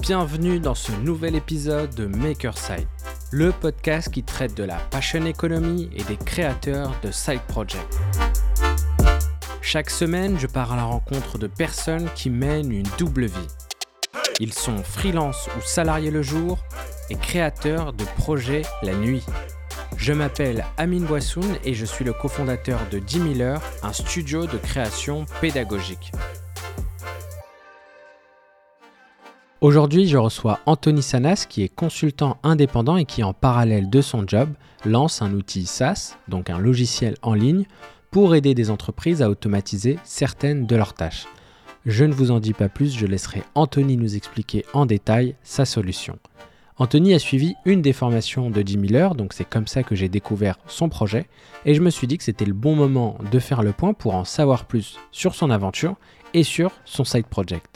Bienvenue 0.00 0.58
dans 0.58 0.74
ce 0.74 0.90
nouvel 0.90 1.36
épisode 1.36 1.94
de 1.94 2.06
Makerside, 2.06 2.88
le 3.30 3.52
podcast 3.52 4.10
qui 4.10 4.22
traite 4.22 4.56
de 4.56 4.64
la 4.64 4.76
passion 4.76 5.26
economy 5.26 5.90
et 5.94 6.02
des 6.04 6.16
créateurs 6.16 6.98
de 7.02 7.10
side 7.10 7.42
projects. 7.46 7.78
Chaque 9.60 9.90
semaine, 9.90 10.38
je 10.38 10.46
pars 10.46 10.72
à 10.72 10.76
la 10.76 10.84
rencontre 10.84 11.36
de 11.36 11.46
personnes 11.46 12.08
qui 12.14 12.30
mènent 12.30 12.72
une 12.72 12.88
double 12.96 13.26
vie. 13.26 13.48
Ils 14.40 14.54
sont 14.54 14.78
freelance 14.78 15.50
ou 15.58 15.60
salariés 15.60 16.10
le 16.10 16.22
jour 16.22 16.64
et 17.10 17.14
créateurs 17.16 17.92
de 17.92 18.04
projets 18.16 18.62
la 18.82 18.94
nuit. 18.94 19.22
Je 19.98 20.14
m'appelle 20.14 20.64
Amine 20.78 21.04
Boissoun 21.04 21.58
et 21.64 21.74
je 21.74 21.84
suis 21.84 22.06
le 22.06 22.14
cofondateur 22.14 22.80
de 22.90 22.98
10 22.98 23.34
000 23.34 23.40
heures, 23.42 23.62
un 23.82 23.92
studio 23.92 24.46
de 24.46 24.56
création 24.56 25.26
pédagogique. 25.42 26.12
Aujourd'hui, 29.62 30.08
je 30.08 30.18
reçois 30.18 30.58
Anthony 30.66 31.04
Sanas 31.04 31.46
qui 31.48 31.62
est 31.62 31.68
consultant 31.68 32.36
indépendant 32.42 32.96
et 32.96 33.04
qui 33.04 33.22
en 33.22 33.32
parallèle 33.32 33.88
de 33.88 34.00
son 34.00 34.26
job 34.26 34.48
lance 34.84 35.22
un 35.22 35.32
outil 35.34 35.66
SaaS, 35.66 36.16
donc 36.26 36.50
un 36.50 36.58
logiciel 36.58 37.14
en 37.22 37.34
ligne, 37.34 37.66
pour 38.10 38.34
aider 38.34 38.54
des 38.54 38.70
entreprises 38.70 39.22
à 39.22 39.30
automatiser 39.30 40.00
certaines 40.02 40.66
de 40.66 40.74
leurs 40.74 40.94
tâches. 40.94 41.28
Je 41.86 42.04
ne 42.04 42.12
vous 42.12 42.32
en 42.32 42.40
dis 42.40 42.54
pas 42.54 42.68
plus, 42.68 42.92
je 42.92 43.06
laisserai 43.06 43.44
Anthony 43.54 43.96
nous 43.96 44.16
expliquer 44.16 44.64
en 44.72 44.84
détail 44.84 45.36
sa 45.44 45.64
solution. 45.64 46.18
Anthony 46.76 47.14
a 47.14 47.20
suivi 47.20 47.54
une 47.64 47.82
des 47.82 47.92
formations 47.92 48.50
de 48.50 48.62
10 48.62 48.88
000 48.88 49.00
heures, 49.00 49.14
donc 49.14 49.32
c'est 49.32 49.48
comme 49.48 49.68
ça 49.68 49.84
que 49.84 49.94
j'ai 49.94 50.08
découvert 50.08 50.58
son 50.66 50.88
projet, 50.88 51.28
et 51.66 51.74
je 51.74 51.82
me 51.82 51.90
suis 51.90 52.08
dit 52.08 52.18
que 52.18 52.24
c'était 52.24 52.46
le 52.46 52.52
bon 52.52 52.74
moment 52.74 53.16
de 53.30 53.38
faire 53.38 53.62
le 53.62 53.70
point 53.70 53.94
pour 53.94 54.16
en 54.16 54.24
savoir 54.24 54.64
plus 54.64 54.98
sur 55.12 55.36
son 55.36 55.50
aventure 55.50 55.94
et 56.34 56.42
sur 56.42 56.72
son 56.84 57.04
side 57.04 57.26
project 57.26 57.71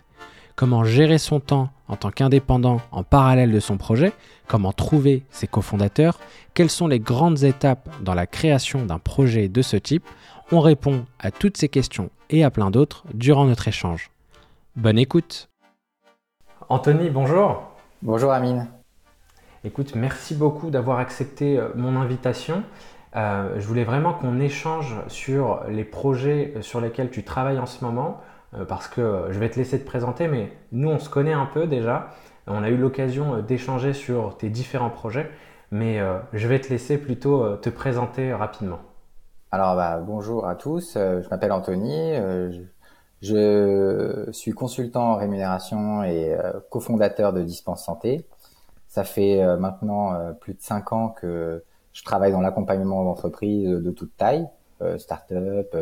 comment 0.57 0.85
gérer 0.85 1.19
son 1.19 1.39
temps 1.39 1.69
en 1.87 1.97
tant 1.97 2.11
qu'indépendant 2.11 2.81
en 2.91 3.05
parallèle 3.05 3.53
de 3.53 3.61
son 3.61 3.77
projet, 3.77 4.13
comment 4.49 4.73
trouver 4.73 5.23
ses 5.31 5.47
cofondateurs, 5.47 6.19
quelles 6.55 6.71
sont 6.71 6.89
les 6.89 6.99
grandes 6.99 7.45
étapes 7.45 7.89
dans 8.03 8.15
la 8.15 8.27
création 8.27 8.85
d'un 8.85 8.99
projet 8.99 9.49
de 9.49 9.63
ce 9.63 9.77
type. 9.77 10.09
On 10.51 10.61
répond 10.61 11.05
à 11.21 11.31
toutes 11.31 11.57
ces 11.57 11.69
questions 11.69 12.11
et 12.31 12.43
à 12.43 12.51
plein 12.51 12.71
d'autres 12.71 13.05
durant 13.15 13.45
notre 13.45 13.69
échange. 13.69 14.11
Bonne 14.75 14.99
écoute 14.99 15.49
Anthony, 16.69 17.11
bonjour 17.11 17.63
Bonjour 18.03 18.33
Amine 18.33 18.69
Écoute, 19.65 19.95
merci 19.95 20.35
beaucoup 20.35 20.71
d'avoir 20.71 20.99
accepté 20.99 21.59
euh, 21.59 21.69
mon 21.75 21.97
invitation. 21.97 22.63
Euh, 23.17 23.59
je 23.59 23.67
voulais 23.67 23.85
vraiment 23.85 24.13
qu'on 24.13 24.39
échange 24.41 24.95
sur 25.09 25.63
les 25.69 25.85
projets 25.85 26.55
sur 26.61 26.81
lesquels 26.81 27.11
tu 27.11 27.25
travailles 27.25 27.59
en 27.59 27.67
ce 27.67 27.85
moment, 27.85 28.21
euh, 28.21 28.36
parce 28.69 28.89
que 28.89 29.01
euh, 29.01 29.33
je 29.33 29.39
vais 29.39 29.51
te 29.51 29.57
laisser 29.57 29.79
te 29.81 29.87
présenter, 29.87 30.29
mais 30.29 30.53
nous 30.73 30.89
on 30.89 30.99
se 30.99 31.09
connaît 31.09 31.33
un 31.33 31.47
peu 31.47 31.67
déjà. 31.67 32.11
On 32.47 32.63
a 32.63 32.69
eu 32.69 32.77
l'occasion 32.77 33.35
euh, 33.35 33.43
d'échanger 33.43 33.93
sur 33.93 34.37
tes 34.37 34.51
différents 34.51 34.91
projets, 34.91 35.31
mais 35.71 36.01
je 36.33 36.47
vais 36.47 36.61
te 36.61 36.69
laisser 36.69 36.97
plutôt 36.97 37.57
te 37.57 37.69
présenter 37.69 38.33
rapidement. 38.33 38.79
Alors 39.51 39.75
bah, 39.75 39.99
bonjour 39.99 40.47
à 40.47 40.55
tous, 40.55 40.93
je 40.95 41.29
m'appelle 41.29 41.51
Anthony, 41.51 42.13
je 43.21 44.29
suis 44.31 44.53
consultant 44.53 45.15
en 45.15 45.17
rémunération 45.17 46.05
et 46.05 46.37
cofondateur 46.71 47.33
de 47.33 47.43
Dispense 47.43 47.85
Santé. 47.85 48.29
Ça 48.87 49.03
fait 49.03 49.45
maintenant 49.57 50.35
plus 50.41 50.55
de 50.55 50.61
cinq 50.61 50.93
ans 50.93 51.09
que 51.09 51.65
je 51.93 52.05
travaille 52.05 52.31
dans 52.31 52.41
l'accompagnement 52.41 53.03
d'entreprises 53.03 53.69
de 53.69 53.91
toute 53.91 54.17
taille, 54.17 54.47
start-up, 54.99 55.75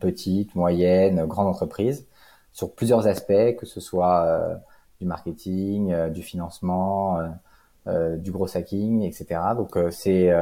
petites, 0.00 0.54
moyennes, 0.54 1.26
grandes 1.26 1.48
entreprises, 1.48 2.06
sur 2.52 2.74
plusieurs 2.74 3.06
aspects, 3.06 3.56
que 3.58 3.66
ce 3.66 3.80
soit 3.80 4.24
euh, 4.24 4.56
du 5.00 5.06
marketing, 5.06 5.92
euh, 5.92 6.10
du 6.10 6.22
financement, 6.22 7.20
euh, 7.86 8.16
du 8.16 8.30
gros 8.32 8.56
hacking, 8.56 9.02
etc. 9.02 9.40
Donc 9.56 9.76
c'est 9.90 10.32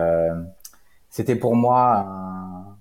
c'était 1.11 1.37
pour 1.37 1.57
moi 1.57 2.77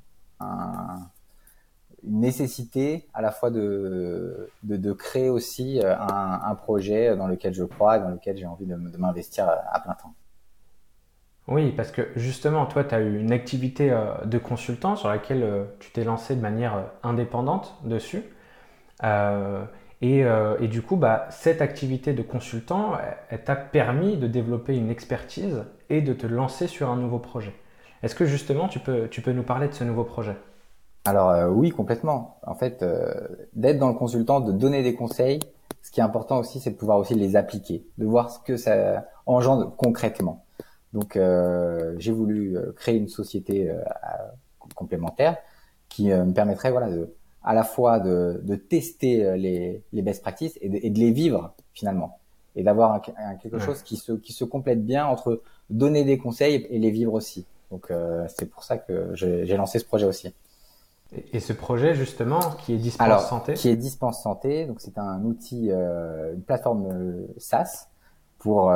une 2.04 2.20
nécessité 2.20 3.08
à 3.14 3.22
la 3.22 3.32
fois 3.32 3.50
de, 3.52 4.50
de, 4.64 4.94
créer 4.94 5.30
aussi 5.30 5.80
un, 5.84 6.42
un, 6.44 6.56
projet 6.56 7.16
dans 7.16 7.28
lequel 7.28 7.54
je 7.54 7.64
crois, 7.64 8.00
dans 8.00 8.10
lequel 8.10 8.38
j'ai 8.38 8.46
envie 8.46 8.66
de, 8.66 8.76
de 8.76 8.98
m'investir 8.98 9.48
à 9.48 9.80
plein 9.80 9.94
temps. 9.94 10.14
Oui, 11.48 11.72
parce 11.72 11.92
que 11.92 12.02
justement, 12.18 12.66
toi, 12.66 12.84
tu 12.84 12.94
as 12.94 13.00
eu 13.00 13.20
une 13.20 13.32
activité 13.32 13.90
euh, 13.92 14.14
de 14.26 14.38
consultant 14.38 14.98
sur 14.98 15.08
laquelle 15.08 15.44
euh, 15.44 15.64
tu 15.80 15.92
t'es 15.92 16.04
lancé 16.04 16.36
de 16.36 16.42
manière 16.42 16.76
euh, 16.76 16.84
indépendante 17.04 17.76
dessus. 17.86 18.24
Et, 20.02 20.68
du 20.68 20.82
coup, 20.82 20.98
bah, 20.98 21.28
cette 21.30 21.62
activité 21.62 22.14
de 22.14 22.22
consultant, 22.22 22.98
elle, 23.30 23.44
t'a 23.44 23.56
permis 23.56 24.18
de 24.18 24.28
développer 24.28 24.76
une 24.76 24.90
expertise 24.90 25.64
et 25.90 26.02
de 26.02 26.14
te 26.14 26.28
lancer 26.28 26.68
sur 26.68 26.90
un 26.90 26.98
nouveau 26.98 27.20
projet. 27.20 27.54
Est-ce 28.04 28.14
que 28.14 28.26
justement, 28.26 28.68
tu 28.68 28.80
peux, 28.80 29.08
tu 29.08 29.22
peux 29.22 29.32
nous 29.32 29.44
parler 29.44 29.68
de 29.70 29.74
ce 29.74 29.84
nouveau 29.84 30.04
projet? 30.04 30.36
Alors 31.06 31.52
oui, 31.52 31.72
complètement. 31.72 32.40
En 32.44 32.54
fait, 32.54 32.86
d'être 33.54 33.80
dans 33.80 33.88
le 33.88 33.96
consultant, 33.96 34.40
de 34.40 34.52
donner 34.52 34.84
des 34.84 34.94
conseils, 34.94 35.40
ce 35.82 35.90
qui 35.90 36.00
est 36.00 36.04
important 36.04 36.38
aussi, 36.40 36.60
c'est 36.60 36.72
de 36.72 36.76
pouvoir 36.76 37.00
aussi 37.00 37.16
les 37.16 37.36
appliquer, 37.36 37.88
de 37.98 38.06
voir 38.06 38.30
ce 38.30 38.40
que 38.40 38.58
ça 38.58 39.06
engendre 39.26 39.76
concrètement. 39.78 40.46
Donc, 40.94 41.16
euh, 41.16 41.96
j'ai 41.98 42.12
voulu 42.12 42.58
euh, 42.58 42.72
créer 42.76 42.96
une 42.96 43.10
société 43.10 43.70
euh, 43.70 43.82
complémentaire 44.76 45.38
qui 45.90 46.10
me 46.10 46.34
permettrait, 46.34 46.72
voilà, 46.72 46.90
de, 46.90 47.14
à 47.44 47.54
la 47.54 47.64
fois 47.64 48.00
de, 48.00 48.42
de 48.44 48.56
tester 48.56 49.38
les, 49.38 49.82
les, 49.94 50.02
best 50.02 50.22
practices 50.22 50.58
et 50.62 50.70
de, 50.70 50.78
et 50.82 50.90
de, 50.90 51.00
les 51.00 51.12
vivre 51.12 51.54
finalement, 51.74 52.20
et 52.56 52.64
d'avoir 52.64 53.02
quelque 53.42 53.58
chose 53.58 53.82
qui 53.84 53.96
se, 53.96 54.12
qui 54.12 54.34
se 54.34 54.44
complète 54.44 54.86
bien 54.86 55.06
entre 55.06 55.42
donner 55.70 56.04
des 56.04 56.18
conseils 56.18 56.68
et 56.70 56.78
les 56.78 56.92
vivre 56.92 57.14
aussi. 57.14 57.46
Donc, 57.72 57.92
c'est 58.28 58.48
pour 58.48 58.66
ça 58.66 58.78
que 58.78 59.12
j'ai 59.14 59.58
lancé 59.58 59.80
ce 59.80 59.86
projet 59.86 60.06
aussi. 60.06 60.34
Et 61.32 61.40
ce 61.40 61.54
projet 61.54 61.96
justement 61.96 62.42
qui 62.66 62.74
est 62.74 62.78
Dispense 62.78 63.06
Alors, 63.08 63.22
Santé? 63.22 63.54
Qui 63.54 63.70
est 63.70 63.78
Dispense 63.78 64.22
Santé, 64.22 64.66
donc 64.66 64.82
c'est 64.82 64.98
un 64.98 65.24
outil, 65.24 65.70
une 65.70 66.42
plateforme 66.46 67.26
SaaS 67.38 67.88
pour 68.40 68.74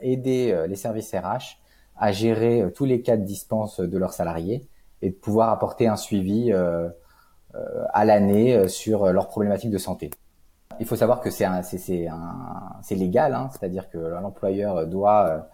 aider 0.00 0.66
les 0.68 0.76
services 0.76 1.14
RH 1.14 1.62
à 1.96 2.12
gérer 2.12 2.62
euh, 2.62 2.70
tous 2.70 2.84
les 2.84 3.00
cas 3.00 3.16
de 3.16 3.24
dispense 3.24 3.80
de 3.80 3.98
leurs 3.98 4.12
salariés 4.12 4.68
et 5.02 5.10
de 5.10 5.14
pouvoir 5.14 5.50
apporter 5.50 5.86
un 5.86 5.96
suivi 5.96 6.52
euh, 6.52 6.88
euh, 7.54 7.84
à 7.92 8.04
l'année 8.04 8.68
sur 8.68 9.12
leurs 9.12 9.28
problématiques 9.28 9.70
de 9.70 9.78
santé. 9.78 10.10
Il 10.80 10.86
faut 10.86 10.96
savoir 10.96 11.20
que 11.20 11.30
c'est 11.30 11.46
c'est 11.62 12.08
c'est 12.82 12.94
légal, 12.94 13.34
hein, 13.34 13.50
c'est-à-dire 13.52 13.90
que 13.90 13.98
l'employeur 13.98 14.86
doit 14.86 15.48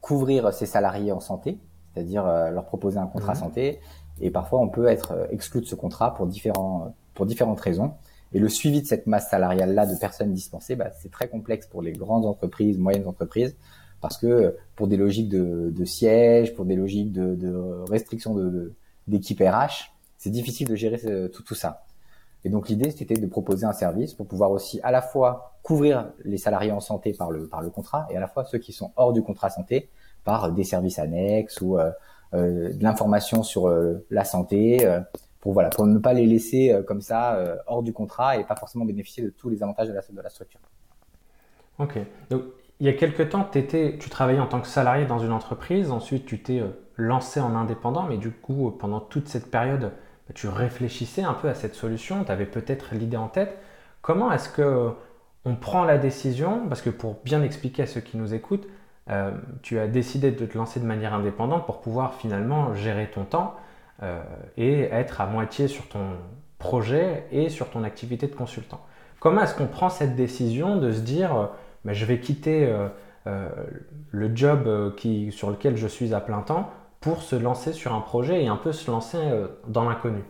couvrir 0.00 0.52
ses 0.52 0.66
salariés 0.66 1.12
en 1.12 1.20
santé, 1.20 1.58
c'est-à-dire 1.94 2.24
leur 2.24 2.66
proposer 2.66 2.98
un 2.98 3.06
contrat 3.06 3.32
mmh. 3.32 3.36
santé. 3.36 3.80
Et 4.20 4.30
parfois, 4.30 4.60
on 4.60 4.68
peut 4.68 4.86
être 4.86 5.28
exclu 5.30 5.62
de 5.62 5.66
ce 5.66 5.74
contrat 5.74 6.14
pour 6.14 6.26
différents 6.26 6.94
pour 7.14 7.24
différentes 7.24 7.60
raisons. 7.60 7.94
Et 8.32 8.38
le 8.38 8.48
suivi 8.48 8.82
de 8.82 8.86
cette 8.86 9.06
masse 9.06 9.30
salariale 9.30 9.74
là 9.74 9.86
de 9.86 9.96
personnes 9.96 10.32
dispensées, 10.32 10.76
bah, 10.76 10.90
c'est 11.00 11.10
très 11.10 11.28
complexe 11.28 11.66
pour 11.66 11.82
les 11.82 11.92
grandes 11.92 12.26
entreprises, 12.26 12.78
moyennes 12.78 13.06
entreprises, 13.06 13.56
parce 14.00 14.18
que 14.18 14.56
pour 14.76 14.86
des 14.86 14.96
logiques 14.96 15.28
de, 15.28 15.72
de 15.74 15.84
siège, 15.84 16.54
pour 16.54 16.64
des 16.64 16.76
logiques 16.76 17.12
de, 17.12 17.34
de 17.34 17.84
restriction 17.88 18.34
de, 18.34 18.74
d'équipe 19.06 19.40
RH, 19.40 19.92
c'est 20.18 20.30
difficile 20.30 20.68
de 20.68 20.74
gérer 20.74 21.00
tout, 21.30 21.54
ça. 21.54 21.84
Et 22.44 22.50
donc 22.50 22.68
l'idée, 22.68 22.90
c'était 22.90 23.14
de 23.14 23.26
proposer 23.26 23.66
un 23.66 23.72
service 23.72 24.14
pour 24.14 24.26
pouvoir 24.26 24.50
aussi 24.50 24.80
à 24.82 24.90
la 24.90 25.02
fois 25.02 25.54
couvrir 25.62 26.12
les 26.24 26.38
salariés 26.38 26.72
en 26.72 26.80
santé 26.80 27.12
par 27.12 27.30
le, 27.30 27.46
par 27.46 27.62
le 27.62 27.70
contrat 27.70 28.06
et 28.10 28.16
à 28.16 28.20
la 28.20 28.28
fois 28.28 28.44
ceux 28.44 28.58
qui 28.58 28.72
sont 28.72 28.92
hors 28.96 29.12
du 29.12 29.22
contrat 29.22 29.50
santé 29.50 29.88
par 30.24 30.52
des 30.52 30.64
services 30.64 30.98
annexes 30.98 31.60
ou 31.60 31.78
euh, 31.78 31.90
euh 32.34 32.72
de 32.72 32.82
l'information 32.82 33.42
sur 33.42 33.68
euh, 33.68 34.04
la 34.10 34.24
santé 34.24 34.86
euh, 34.86 35.00
pour 35.40 35.52
voilà 35.52 35.70
pour 35.70 35.86
ne 35.86 35.98
pas 35.98 36.12
les 36.12 36.26
laisser 36.26 36.76
comme 36.86 37.00
ça 37.00 37.38
hors 37.66 37.82
du 37.82 37.92
contrat 37.92 38.36
et 38.36 38.44
pas 38.44 38.56
forcément 38.56 38.84
bénéficier 38.84 39.22
de 39.22 39.30
tous 39.30 39.48
les 39.48 39.62
avantages 39.62 39.88
de 39.88 39.92
la, 39.92 40.00
de 40.00 40.20
la 40.20 40.30
structure. 40.30 40.60
Ok. 41.78 41.98
Donc 42.30 42.42
il 42.80 42.86
y 42.86 42.90
a 42.90 42.92
quelques 42.92 43.30
temps, 43.30 43.48
tu 43.50 44.10
travaillais 44.10 44.38
en 44.38 44.46
tant 44.46 44.60
que 44.60 44.68
salarié 44.68 45.04
dans 45.04 45.18
une 45.18 45.32
entreprise, 45.32 45.90
ensuite 45.90 46.26
tu 46.26 46.40
t'es 46.40 46.60
euh, 46.60 46.68
lancé 46.96 47.40
en 47.40 47.56
indépendant, 47.56 48.04
mais 48.04 48.18
du 48.18 48.30
coup, 48.30 48.70
pendant 48.70 49.00
toute 49.00 49.26
cette 49.28 49.50
période, 49.50 49.80
bah, 49.80 50.34
tu 50.34 50.46
réfléchissais 50.46 51.22
un 51.22 51.34
peu 51.34 51.48
à 51.48 51.54
cette 51.54 51.74
solution, 51.74 52.22
tu 52.24 52.30
avais 52.30 52.46
peut-être 52.46 52.94
l'idée 52.94 53.16
en 53.16 53.28
tête. 53.28 53.58
Comment 54.00 54.30
est-ce 54.30 54.48
que 54.48 54.92
on 55.44 55.56
prend 55.56 55.84
la 55.84 55.98
décision? 55.98 56.68
Parce 56.68 56.82
que 56.82 56.90
pour 56.90 57.16
bien 57.24 57.42
expliquer 57.42 57.82
à 57.82 57.86
ceux 57.86 58.00
qui 58.00 58.16
nous 58.16 58.32
écoutent, 58.32 58.68
euh, 59.10 59.32
tu 59.62 59.78
as 59.78 59.88
décidé 59.88 60.30
de 60.30 60.46
te 60.46 60.56
lancer 60.56 60.78
de 60.78 60.84
manière 60.84 61.14
indépendante 61.14 61.66
pour 61.66 61.80
pouvoir 61.80 62.14
finalement 62.14 62.74
gérer 62.74 63.10
ton 63.10 63.24
temps 63.24 63.56
euh, 64.02 64.22
et 64.56 64.82
être 64.82 65.20
à 65.20 65.26
moitié 65.26 65.68
sur 65.68 65.88
ton 65.88 66.16
projet 66.58 67.26
et 67.30 67.48
sur 67.48 67.70
ton 67.70 67.84
activité 67.84 68.26
de 68.26 68.34
consultant. 68.34 68.80
Comment 69.20 69.42
est-ce 69.42 69.54
qu'on 69.54 69.66
prend 69.66 69.90
cette 69.90 70.16
décision 70.16 70.76
de 70.76 70.92
se 70.92 71.00
dire 71.00 71.50
je 71.84 72.04
vais 72.04 72.20
quitter 72.20 72.70
euh, 73.26 73.48
le 74.10 74.36
job 74.36 74.94
qui, 74.96 75.32
sur 75.32 75.50
lequel 75.50 75.76
je 75.76 75.86
suis 75.86 76.14
à 76.14 76.20
plein 76.20 76.42
temps 76.42 76.70
pour 77.00 77.22
se 77.22 77.36
lancer 77.36 77.72
sur 77.72 77.94
un 77.94 78.00
projet 78.00 78.44
et 78.44 78.48
un 78.48 78.56
peu 78.56 78.72
se 78.72 78.90
lancer 78.90 79.18
dans 79.66 79.88
l'inconnu? 79.88 80.24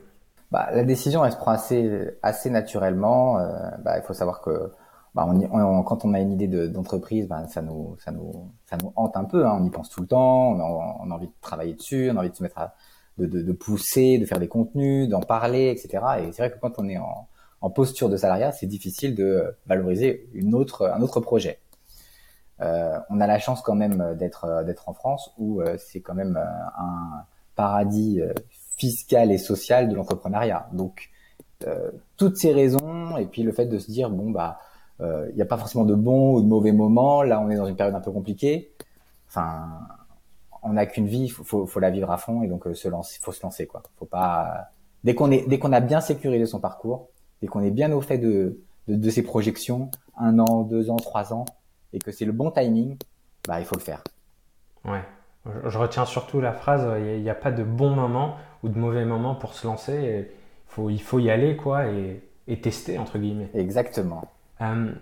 bah, 0.50 0.68
La 0.72 0.84
décision, 0.84 1.24
elle 1.24 1.32
se 1.32 1.36
prend 1.36 1.52
assez, 1.52 2.10
assez 2.22 2.50
naturellement. 2.50 3.38
Euh, 3.38 3.70
bah, 3.80 3.98
il 3.98 4.02
faut 4.02 4.14
savoir 4.14 4.40
que 4.40 4.72
bah, 5.14 5.26
on, 5.28 5.82
quand 5.82 6.04
on 6.04 6.14
a 6.14 6.20
une 6.20 6.32
idée 6.32 6.68
d'entreprise, 6.68 7.28
bah, 7.28 7.46
ça, 7.48 7.62
nous, 7.62 7.96
ça, 7.98 8.10
nous, 8.12 8.50
ça 8.66 8.76
nous 8.82 8.92
hante 8.96 9.16
un 9.16 9.24
peu. 9.24 9.46
Hein. 9.46 9.58
On 9.60 9.64
y 9.64 9.70
pense 9.70 9.88
tout 9.90 10.00
le 10.00 10.06
temps, 10.06 10.52
on 10.52 10.60
on 10.60 11.10
a, 11.10 11.14
envie 11.14 11.28
de 11.28 11.32
travailler 11.40 11.74
dessus, 11.74 12.10
on 12.12 12.16
a 12.16 12.20
envie 12.20 12.30
de 12.30 12.36
se 12.36 12.42
mettre 12.42 12.58
à, 12.58 12.74
de, 13.18 13.26
de, 13.26 13.42
de 13.42 13.52
pousser, 13.52 14.18
de 14.18 14.24
faire 14.24 14.38
des 14.38 14.48
contenus, 14.48 15.08
d'en 15.08 15.20
parler, 15.20 15.70
etc. 15.70 16.04
Et 16.20 16.32
c'est 16.32 16.42
vrai 16.42 16.50
que 16.50 16.58
quand 16.60 16.78
on 16.78 16.88
est 16.88 16.98
en, 16.98 17.28
en 17.60 17.70
posture 17.70 18.08
de 18.08 18.16
salariat, 18.16 18.52
c'est 18.52 18.66
difficile 18.66 19.14
de 19.14 19.56
valoriser 19.66 20.28
une 20.32 20.54
autre, 20.54 20.86
un 20.86 21.02
autre 21.02 21.20
projet. 21.20 21.58
Euh, 22.60 22.98
on 23.10 23.20
a 23.20 23.26
la 23.26 23.38
chance 23.38 23.62
quand 23.62 23.74
même 23.74 24.16
d'être 24.18 24.64
d'être 24.64 24.88
en 24.88 24.92
France 24.92 25.32
où 25.38 25.60
euh, 25.60 25.76
c'est 25.78 26.00
quand 26.00 26.14
même 26.14 26.36
euh, 26.36 26.44
un 26.76 27.24
paradis 27.54 28.20
fiscal 28.76 29.30
et 29.32 29.38
social 29.38 29.88
de 29.88 29.94
l'entrepreneuriat. 29.94 30.68
Donc 30.72 31.10
toutes 32.16 32.36
ces 32.36 32.52
raisons 32.52 33.16
et 33.16 33.26
puis 33.26 33.42
le 33.42 33.50
fait 33.50 33.66
de 33.66 33.78
se 33.78 33.90
dire 33.90 34.10
bon 34.10 34.30
bah 34.30 34.60
il 35.00 35.34
n'y 35.34 35.42
a 35.42 35.46
pas 35.46 35.56
forcément 35.56 35.84
de 35.84 35.94
bons 35.94 36.34
ou 36.34 36.42
de 36.42 36.46
mauvais 36.46 36.72
moments. 36.72 37.22
Là, 37.22 37.40
on 37.40 37.50
est 37.50 37.56
dans 37.56 37.66
une 37.66 37.76
période 37.76 37.94
un 37.94 38.00
peu 38.00 38.12
compliquée. 38.12 38.72
Enfin, 39.28 39.68
on 40.62 40.74
n'a 40.74 40.86
qu'une 40.86 41.06
vie, 41.06 41.28
faut, 41.28 41.44
faut, 41.44 41.66
faut, 41.66 41.80
la 41.80 41.90
vivre 41.90 42.10
à 42.10 42.16
fond 42.16 42.42
et 42.42 42.48
donc 42.48 42.64
se 42.74 42.88
lancer, 42.88 43.18
faut 43.20 43.32
se 43.32 43.42
lancer 43.42 43.66
quoi. 43.66 43.82
Faut 43.98 44.06
pas 44.06 44.70
dès 45.04 45.14
qu'on 45.14 45.30
est 45.30 45.48
dès 45.48 45.58
qu'on 45.58 45.72
a 45.72 45.80
bien 45.80 46.00
sécurisé 46.00 46.46
son 46.46 46.60
parcours, 46.60 47.08
dès 47.40 47.48
qu'on 47.48 47.62
est 47.62 47.70
bien 47.70 47.92
au 47.92 48.00
fait 48.00 48.18
de, 48.18 48.60
de, 48.88 48.94
de 48.94 49.10
ses 49.10 49.22
projections, 49.22 49.90
un 50.16 50.38
an, 50.38 50.62
deux 50.62 50.90
ans, 50.90 50.96
trois 50.96 51.32
ans, 51.32 51.44
et 51.92 51.98
que 51.98 52.12
c'est 52.12 52.24
le 52.24 52.32
bon 52.32 52.50
timing, 52.50 52.96
bah, 53.46 53.60
il 53.60 53.66
faut 53.66 53.76
le 53.76 53.80
faire. 53.80 54.02
Ouais. 54.84 55.02
Je 55.64 55.78
retiens 55.78 56.04
surtout 56.04 56.40
la 56.40 56.52
phrase 56.52 56.86
il 56.98 57.22
n'y 57.22 57.30
a, 57.30 57.34
pas 57.34 57.50
de 57.50 57.62
bon 57.62 57.90
moment 57.90 58.36
ou 58.62 58.68
de 58.68 58.78
mauvais 58.78 59.04
moment 59.04 59.34
pour 59.34 59.54
se 59.54 59.66
lancer. 59.66 60.28
Il 60.28 60.72
faut, 60.72 60.90
il 60.90 61.00
faut 61.00 61.18
y 61.18 61.30
aller 61.30 61.56
quoi 61.56 61.86
et, 61.86 62.22
et 62.46 62.60
tester 62.60 62.98
entre 62.98 63.18
guillemets. 63.18 63.48
Exactement. 63.54 64.24
Euh, 64.60 64.92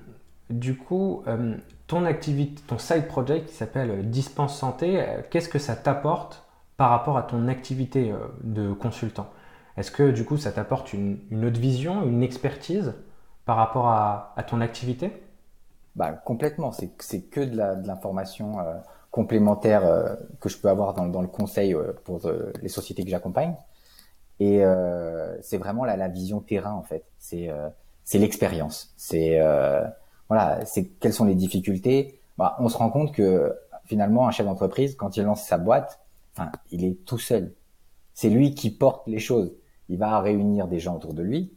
du 0.50 0.76
coup, 0.76 1.22
euh, 1.26 1.56
ton 1.87 2.04
activité, 2.04 2.62
ton 2.66 2.78
side 2.78 3.06
project 3.08 3.48
qui 3.48 3.54
s'appelle 3.54 4.10
Dispense 4.10 4.58
Santé, 4.58 5.00
euh, 5.00 5.22
qu'est-ce 5.31 5.48
que 5.48 5.58
ça 5.58 5.76
t'apporte 5.76 6.44
par 6.76 6.90
rapport 6.90 7.16
à 7.16 7.22
ton 7.22 7.48
activité 7.48 8.12
de 8.43 8.72
consultant? 8.72 9.28
Est-ce 9.76 9.90
que 9.90 10.10
du 10.10 10.25
coup 10.25 10.37
ça 10.37 10.52
t'apporte 10.52 10.93
une, 10.93 11.44
autre 11.44 11.60
vision, 11.60 12.02
une 12.06 12.22
expertise 12.22 12.94
par 13.44 13.56
rapport 13.56 13.88
à, 13.88 14.34
ton 14.48 14.60
activité? 14.60 15.12
Bah, 15.94 16.12
complètement. 16.12 16.72
C'est 16.72 17.20
que 17.22 17.40
de 17.40 17.87
l'information 17.87 18.58
euh, 18.60 18.75
complémentaire 19.10 19.87
euh, 19.87 20.14
que 20.40 20.48
je 20.48 20.58
peux 20.58 20.69
avoir 20.69 20.94
dans, 20.94 21.22
le 21.22 21.28
conseil 21.28 21.75
euh, 21.75 21.93
pour 22.04 22.20
les 22.62 22.69
sociétés 22.69 23.04
que 23.04 23.10
j'accompagne. 23.10 23.54
Et 24.38 24.62
c'est 25.40 25.56
vraiment 25.56 25.87
la, 25.87 25.96
la, 25.96 26.08
vision 26.08 26.40
terrain 26.40 26.72
en 26.72 26.82
fait. 26.82 27.04
C'est 27.19 27.50
c'est 28.04 28.19
l'expérience. 28.19 28.93
C'est 28.98 29.40
voilà, 30.28 30.64
c'est 30.64 30.84
quelles 30.84 31.12
sont 31.12 31.25
les 31.25 31.34
difficultés. 31.34 32.19
Bah, 32.38 32.56
on 32.58 32.69
se 32.69 32.76
rend 32.76 32.90
compte 32.90 33.12
que 33.12 33.55
finalement 33.84 34.28
un 34.28 34.31
chef 34.31 34.46
d'entreprise 34.46 34.96
quand 34.96 35.17
il 35.17 35.25
lance 35.25 35.44
sa 35.44 35.58
boîte, 35.58 36.00
enfin, 36.37 36.50
il 36.70 36.84
est 36.84 37.05
tout 37.05 37.19
seul. 37.19 37.52
C'est 38.14 38.31
lui 38.31 38.55
qui 38.55 38.70
porte 38.70 39.06
les 39.06 39.19
choses. 39.19 39.52
Il 39.88 39.99
va 39.99 40.20
réunir 40.20 40.69
des 40.69 40.81
gens 40.81 40.96
autour 40.96 41.14
de 41.14 41.23
lui, 41.23 41.52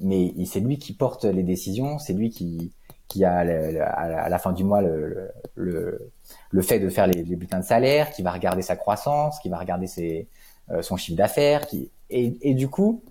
mais 0.00 0.34
c'est 0.44 0.60
lui 0.60 0.78
qui 0.78 0.92
porte 0.92 1.24
les 1.24 1.42
décisions. 1.42 1.98
C'est 1.98 2.12
lui 2.12 2.30
qui 2.30 2.72
qui 3.10 3.24
a 3.24 3.38
à 3.38 4.28
la 4.28 4.38
fin 4.38 4.52
du 4.52 4.62
mois 4.62 4.82
le, 4.82 5.30
le, 5.56 6.12
le 6.50 6.62
fait 6.62 6.78
de 6.78 6.88
faire 6.88 7.08
les, 7.08 7.24
les, 7.24 7.34
bulletins 7.34 7.58
de 7.58 7.64
salaire, 7.64 8.12
qui 8.12 8.22
va 8.22 8.30
regarder 8.30 8.62
sa 8.62 8.76
croissance, 8.76 9.40
qui 9.40 9.48
va 9.48 9.58
regarder 9.58 9.88
ses, 9.88 10.28
euh, 10.70 10.80
son 10.80 10.96
chiffre 10.96 11.16
d'affaires, 11.16 11.66
qui 11.66 11.90
et, 12.08 12.36
et, 12.42 12.54
du 12.54 12.68
coup, 12.68 13.02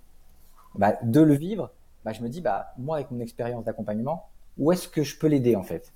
bah, 0.76 0.94
de 1.04 1.20
le 1.20 1.34
vivre, 1.34 1.72
bah, 2.06 2.14
je 2.14 2.22
me 2.22 2.30
dis 2.30 2.40
bah 2.40 2.74
moi 2.78 2.96
avec 2.96 3.12
mon 3.12 3.20
expérience 3.20 3.66
d'accompagnement, 3.66 4.30
où 4.60 4.72
est-ce 4.72 4.88
que 4.88 5.04
je 5.04 5.18
peux 5.18 5.28
l'aider 5.28 5.56
en 5.56 5.64
fait? 5.64 5.94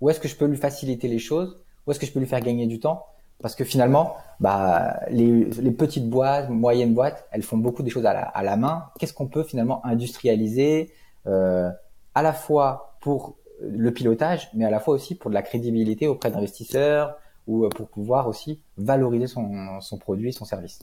Où 0.00 0.10
est-ce 0.10 0.18
que 0.18 0.28
je 0.28 0.34
peux 0.34 0.46
lui 0.46 0.56
faciliter 0.56 1.06
les 1.06 1.18
choses? 1.18 1.60
Où 1.86 1.90
est-ce 1.90 2.00
que 2.00 2.06
je 2.06 2.12
peux 2.12 2.20
lui 2.20 2.26
faire 2.26 2.40
gagner 2.40 2.66
du 2.66 2.80
temps? 2.80 3.06
Parce 3.40 3.54
que 3.54 3.64
finalement, 3.64 4.16
bah 4.40 4.98
les, 5.10 5.44
les, 5.44 5.70
petites 5.70 6.08
boîtes, 6.08 6.48
moyennes 6.48 6.94
boîtes, 6.94 7.28
elles 7.30 7.42
font 7.42 7.58
beaucoup 7.58 7.84
des 7.84 7.90
choses 7.90 8.06
à 8.06 8.12
la, 8.12 8.22
à 8.22 8.42
la 8.42 8.56
main. 8.56 8.86
Qu'est-ce 8.98 9.12
qu'on 9.12 9.28
peut 9.28 9.44
finalement 9.44 9.84
industrialiser 9.86 10.90
euh, 11.26 11.70
à 12.14 12.22
la 12.22 12.32
fois 12.32 12.96
pour 13.00 13.36
le 13.60 13.92
pilotage, 13.92 14.50
mais 14.54 14.64
à 14.64 14.70
la 14.70 14.80
fois 14.80 14.94
aussi 14.94 15.14
pour 15.14 15.30
de 15.30 15.34
la 15.34 15.42
crédibilité 15.42 16.08
auprès 16.08 16.30
d'investisseurs 16.30 17.16
ou 17.46 17.64
euh, 17.64 17.68
pour 17.68 17.88
pouvoir 17.88 18.26
aussi 18.26 18.60
valoriser 18.76 19.28
son, 19.28 19.80
son 19.80 19.98
produit 19.98 20.32
son 20.32 20.44
service? 20.44 20.80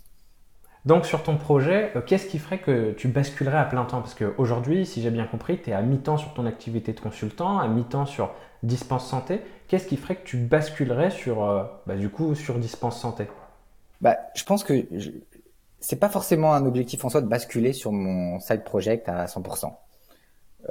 Donc 0.85 1.05
sur 1.05 1.23
ton 1.23 1.37
projet, 1.37 1.91
euh, 1.95 2.01
qu'est-ce 2.01 2.27
qui 2.27 2.37
ferait 2.37 2.59
que 2.59 2.91
tu 2.91 3.07
basculerais 3.07 3.57
à 3.57 3.65
plein 3.65 3.85
temps? 3.85 4.01
Parce 4.01 4.13
qu'aujourd'hui, 4.13 4.85
si 4.85 5.01
j'ai 5.01 5.09
bien 5.09 5.25
compris, 5.25 5.59
tu 5.59 5.71
es 5.71 5.73
à 5.73 5.81
mi-temps 5.81 6.17
sur 6.17 6.33
ton 6.33 6.45
activité 6.45 6.93
de 6.93 6.99
consultant, 6.99 7.57
à 7.57 7.67
mi-temps 7.67 8.05
sur 8.05 8.31
Dispense 8.61 9.07
Santé. 9.07 9.41
Qu'est-ce 9.67 9.87
qui 9.87 9.97
ferait 9.97 10.15
que 10.15 10.25
tu 10.25 10.37
basculerais 10.37 11.09
sur, 11.09 11.43
euh, 11.43 11.63
bah, 11.87 11.95
du 11.95 12.09
coup, 12.09 12.35
sur 12.35 12.59
Dispense 12.59 12.99
Santé? 12.99 13.27
Bah, 14.01 14.17
Je 14.35 14.43
pense 14.43 14.63
que 14.63 14.85
je... 14.91 15.09
c'est 15.79 15.99
pas 15.99 16.09
forcément 16.09 16.53
un 16.53 16.65
objectif 16.67 17.03
en 17.03 17.09
soi 17.09 17.21
de 17.21 17.27
basculer 17.27 17.73
sur 17.73 17.91
mon 17.91 18.39
side 18.39 18.63
project 18.63 19.09
à 19.09 19.25
100%. 19.25 19.73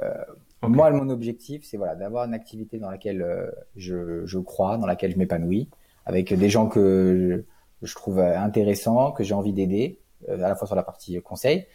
Euh, 0.01 0.13
moi, 0.61 0.91
mon 0.91 1.09
objectif, 1.09 1.65
c'est 1.65 1.77
voilà, 1.77 1.95
d'avoir 1.95 2.25
une 2.25 2.33
activité 2.33 2.79
dans 2.79 2.89
laquelle 2.89 3.21
euh, 3.21 3.51
je, 3.75 4.25
je, 4.25 4.39
crois, 4.39 4.77
dans 4.77 4.87
laquelle 4.87 5.11
je 5.11 5.17
m'épanouis, 5.17 5.69
avec 6.05 6.33
des 6.33 6.49
gens 6.49 6.67
que 6.67 7.43
je, 7.81 7.87
je 7.87 7.95
trouve 7.95 8.19
intéressants, 8.19 9.11
que 9.11 9.23
j'ai 9.23 9.33
envie 9.33 9.53
d'aider, 9.53 9.99
à 10.29 10.35
la 10.35 10.55
fois 10.55 10.67
sur 10.67 10.75
la 10.75 10.83
partie 10.83 11.21
conseil 11.21 11.65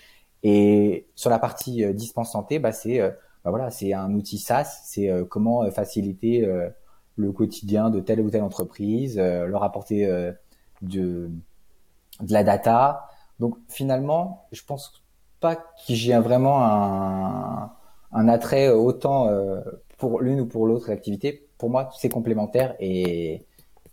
et 0.42 1.06
sur 1.14 1.30
la 1.30 1.38
partie 1.38 1.84
euh, 1.84 1.92
dispense 1.92 2.32
santé, 2.32 2.58
bah 2.58 2.72
c'est 2.72 3.00
bah 3.44 3.50
voilà, 3.50 3.70
c'est 3.70 3.92
un 3.94 4.12
outil 4.14 4.38
SaaS, 4.38 4.82
c'est 4.84 5.10
comment 5.30 5.70
faciliter 5.70 6.46
le 7.16 7.32
quotidien 7.32 7.88
de 7.88 8.00
telle 8.00 8.20
ou 8.20 8.30
telle 8.30 8.42
entreprise, 8.42 9.16
leur 9.18 9.62
apporter 9.62 10.06
de 10.82 11.30
de 12.20 12.32
la 12.32 12.44
data. 12.44 13.08
Donc 13.38 13.56
finalement, 13.68 14.46
je 14.52 14.62
pense 14.62 15.02
pas 15.40 15.56
que 15.56 15.62
j'ai 15.88 16.18
vraiment 16.18 16.62
un 16.62 17.72
un 18.12 18.28
attrait 18.28 18.68
euh, 18.68 18.76
autant 18.76 19.28
euh, 19.28 19.60
pour 19.98 20.20
l'une 20.20 20.40
ou 20.40 20.46
pour 20.46 20.66
l'autre 20.66 20.90
activité. 20.90 21.46
Pour 21.58 21.70
moi, 21.70 21.90
c'est 21.98 22.08
complémentaire 22.08 22.74
et, 22.80 23.44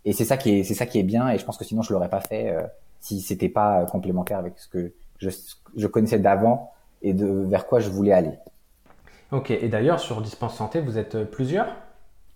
et 0.06 0.14
c'est 0.14 0.26
ça 0.26 0.38
qui 0.38 0.60
est 0.60 0.64
c'est 0.64 0.74
ça 0.74 0.86
qui 0.86 1.00
est 1.00 1.04
bien. 1.04 1.30
Et 1.30 1.38
je 1.38 1.46
pense 1.46 1.58
que 1.58 1.66
sinon 1.66 1.82
je 1.82 1.94
l'aurais 1.94 2.10
pas 2.10 2.22
fait 2.22 2.50
euh, 2.50 2.64
si 3.00 3.22
c'était 3.22 3.50
pas 3.50 3.86
complémentaire 3.86 4.38
avec 4.38 4.60
ce 4.60 4.68
que 4.68 4.94
je, 5.18 5.30
je 5.76 5.88
connaissais 5.88 6.20
d'avant 6.20 6.72
et 7.02 7.14
de 7.14 7.28
vers 7.28 7.68
quoi 7.68 7.80
je 7.80 7.90
voulais 7.90 8.14
aller. 8.14 8.38
Ok. 9.32 9.52
Et 9.52 9.70
d'ailleurs 9.70 10.00
sur 10.00 10.22
Dispense 10.22 10.56
Santé, 10.56 10.82
vous 10.82 10.98
êtes 10.98 11.24
plusieurs? 11.32 11.68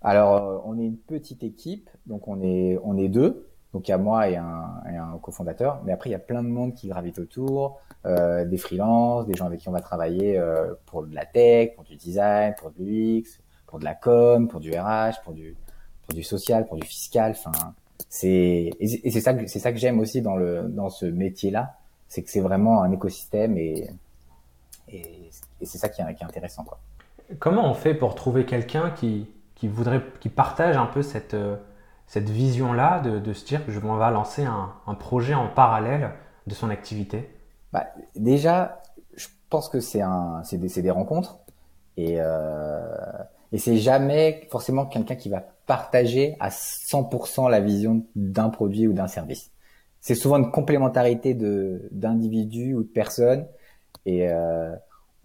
Alors 0.01 0.63
on 0.65 0.79
est 0.79 0.85
une 0.85 0.97
petite 0.97 1.43
équipe, 1.43 1.89
donc 2.05 2.27
on 2.27 2.41
est 2.41 2.79
on 2.83 2.97
est 2.97 3.09
deux. 3.09 3.47
Donc 3.73 3.87
il 3.87 3.91
y 3.91 3.93
a 3.93 3.97
moi 3.97 4.27
et 4.27 4.35
un, 4.35 4.81
et 4.91 4.97
un 4.97 5.17
cofondateur, 5.21 5.81
mais 5.85 5.93
après 5.93 6.09
il 6.09 6.11
y 6.11 6.15
a 6.15 6.19
plein 6.19 6.43
de 6.43 6.49
monde 6.49 6.73
qui 6.73 6.89
gravite 6.89 7.19
autour, 7.19 7.79
euh, 8.05 8.43
des 8.43 8.57
freelances, 8.57 9.25
des 9.27 9.33
gens 9.33 9.45
avec 9.45 9.61
qui 9.61 9.69
on 9.69 9.71
va 9.71 9.79
travailler 9.79 10.37
euh, 10.37 10.73
pour 10.87 11.07
de 11.07 11.15
la 11.15 11.25
tech, 11.25 11.75
pour 11.75 11.85
du 11.85 11.95
design, 11.95 12.53
pour 12.57 12.71
de 12.71 12.83
l'UX, 12.83 13.39
pour 13.67 13.79
de 13.79 13.85
la 13.85 13.95
com, 13.95 14.49
pour 14.49 14.59
du 14.59 14.71
RH, 14.71 15.23
pour 15.23 15.31
du 15.33 15.55
pour 16.05 16.13
du 16.13 16.23
social, 16.23 16.65
pour 16.65 16.75
du 16.75 16.85
fiscal. 16.85 17.31
Enfin, 17.31 17.73
c'est 18.13 18.71
et 18.81 19.09
c'est 19.09 19.21
ça 19.21 19.33
que 19.33 19.47
c'est 19.47 19.59
ça 19.59 19.71
que 19.71 19.77
j'aime 19.77 19.97
aussi 19.99 20.21
dans 20.21 20.35
le 20.35 20.63
dans 20.63 20.89
ce 20.89 21.05
métier-là, 21.05 21.77
c'est 22.09 22.21
que 22.21 22.29
c'est 22.29 22.41
vraiment 22.41 22.83
un 22.83 22.91
écosystème 22.91 23.57
et 23.57 23.89
et, 24.89 25.29
et 25.61 25.65
c'est 25.65 25.77
ça 25.77 25.87
qui 25.87 26.01
est, 26.01 26.15
qui 26.15 26.23
est 26.23 26.27
intéressant 26.27 26.65
quoi. 26.65 26.77
Comment 27.39 27.71
on 27.71 27.73
fait 27.73 27.93
pour 27.93 28.13
trouver 28.15 28.45
quelqu'un 28.45 28.91
qui 28.91 29.29
qui 29.55 29.69
voudrait 29.69 30.01
qui 30.19 30.27
partage 30.27 30.75
un 30.75 30.87
peu 30.87 31.03
cette 31.03 31.35
euh, 31.35 31.55
cette 32.05 32.29
vision-là 32.29 32.99
de, 32.99 33.17
de, 33.19 33.31
se 33.31 33.45
dire 33.45 33.65
que 33.65 33.71
je 33.71 33.79
vais 33.79 33.87
lancer 33.87 34.43
un, 34.43 34.73
un, 34.85 34.95
projet 34.95 35.33
en 35.33 35.47
parallèle 35.47 36.11
de 36.45 36.53
son 36.53 36.69
activité? 36.69 37.33
Bah, 37.71 37.87
Déjà, 38.17 38.81
je 39.15 39.27
pense 39.49 39.69
que 39.69 39.79
c'est 39.79 40.01
un, 40.01 40.41
c'est 40.43 40.57
des, 40.57 40.81
des, 40.81 40.91
rencontres 40.91 41.39
et, 41.95 42.17
euh, 42.19 42.93
et 43.53 43.57
c'est 43.57 43.77
jamais 43.77 44.45
forcément 44.51 44.85
quelqu'un 44.85 45.15
qui 45.15 45.29
va 45.29 45.45
partager 45.71 46.35
à 46.41 46.49
100% 46.49 47.49
la 47.49 47.61
vision 47.61 48.05
d'un 48.17 48.49
produit 48.49 48.87
ou 48.87 48.93
d'un 48.93 49.07
service. 49.07 49.51
C'est 50.01 50.15
souvent 50.15 50.37
une 50.37 50.51
complémentarité 50.51 51.33
de 51.33 51.87
d'individus 51.91 52.73
ou 52.73 52.83
de 52.83 52.89
personnes 52.89 53.47
et 54.05 54.29
euh, 54.29 54.75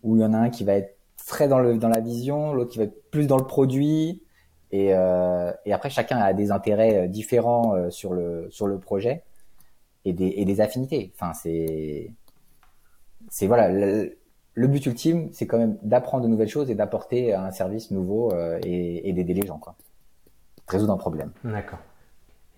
où 0.04 0.14
il 0.14 0.22
y 0.22 0.24
en 0.24 0.32
a 0.32 0.38
un 0.38 0.50
qui 0.50 0.62
va 0.62 0.74
être 0.74 0.96
très 1.26 1.48
dans 1.48 1.58
le 1.58 1.78
dans 1.78 1.88
la 1.88 1.98
vision, 1.98 2.52
l'autre 2.52 2.70
qui 2.70 2.78
va 2.78 2.84
être 2.84 3.10
plus 3.10 3.26
dans 3.26 3.38
le 3.38 3.46
produit, 3.46 4.22
et, 4.70 4.94
euh, 4.94 5.52
et, 5.64 5.72
après, 5.72 5.90
chacun 5.90 6.18
a 6.18 6.32
des 6.32 6.52
intérêts 6.52 7.06
euh, 7.06 7.08
différents 7.08 7.74
euh, 7.74 7.90
sur 7.90 8.12
le 8.12 8.46
sur 8.50 8.68
le 8.68 8.78
projet 8.78 9.24
et 10.04 10.12
des, 10.12 10.34
et 10.36 10.44
des 10.44 10.60
affinités. 10.60 11.12
Enfin, 11.14 11.32
c'est 11.34 12.12
c'est 13.30 13.48
voilà. 13.48 13.68
Le, 13.68 14.68
but 14.68 14.86
ultime, 14.86 15.28
c'est 15.32 15.46
quand 15.46 15.58
même 15.58 15.76
d'apprendre 15.82 16.24
de 16.24 16.28
nouvelles 16.28 16.48
choses 16.48 16.70
et 16.70 16.76
d'apporter 16.76 17.34
un 17.34 17.50
service 17.50 17.90
nouveau 17.90 18.32
et, 18.64 19.08
et 19.08 19.12
d'aider 19.12 19.34
les 19.34 19.46
gens, 19.46 19.58
quoi. 19.58 19.76
Résoudre 20.68 20.92
un 20.92 20.98
problème. 20.98 21.30
D'accord. 21.44 21.78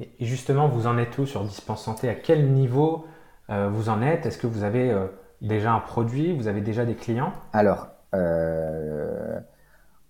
Et 0.00 0.10
justement, 0.20 0.68
vous 0.68 0.86
en 0.86 0.96
êtes 0.98 1.16
où 1.18 1.26
sur 1.26 1.42
Dispense 1.44 1.82
Santé? 1.82 2.08
À 2.08 2.14
quel 2.14 2.50
niveau 2.52 3.04
vous 3.48 3.88
en 3.88 4.00
êtes? 4.02 4.26
Est-ce 4.26 4.38
que 4.38 4.46
vous 4.46 4.62
avez 4.62 4.94
déjà 5.42 5.72
un 5.72 5.80
produit? 5.80 6.36
Vous 6.36 6.46
avez 6.46 6.60
déjà 6.60 6.84
des 6.84 6.94
clients? 6.94 7.32
Alors, 7.52 7.88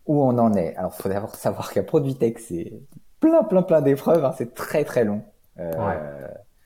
où 0.05 0.23
on 0.23 0.37
en 0.39 0.53
est? 0.55 0.77
Alors, 0.77 0.93
il 0.99 1.03
faut 1.03 1.09
d'abord 1.09 1.35
savoir 1.35 1.73
qu'un 1.73 1.85
produit 1.85 2.17
tech, 2.17 2.35
c'est 2.39 2.73
plein, 3.21 3.43
plein, 3.45 3.63
plein 3.63 3.81
d'épreuves. 3.81 4.25
Hein. 4.25 4.33
c'est 4.37 4.55
très, 4.55 4.85
très 4.85 5.05
long. 5.05 5.23
Euh, 5.59 5.73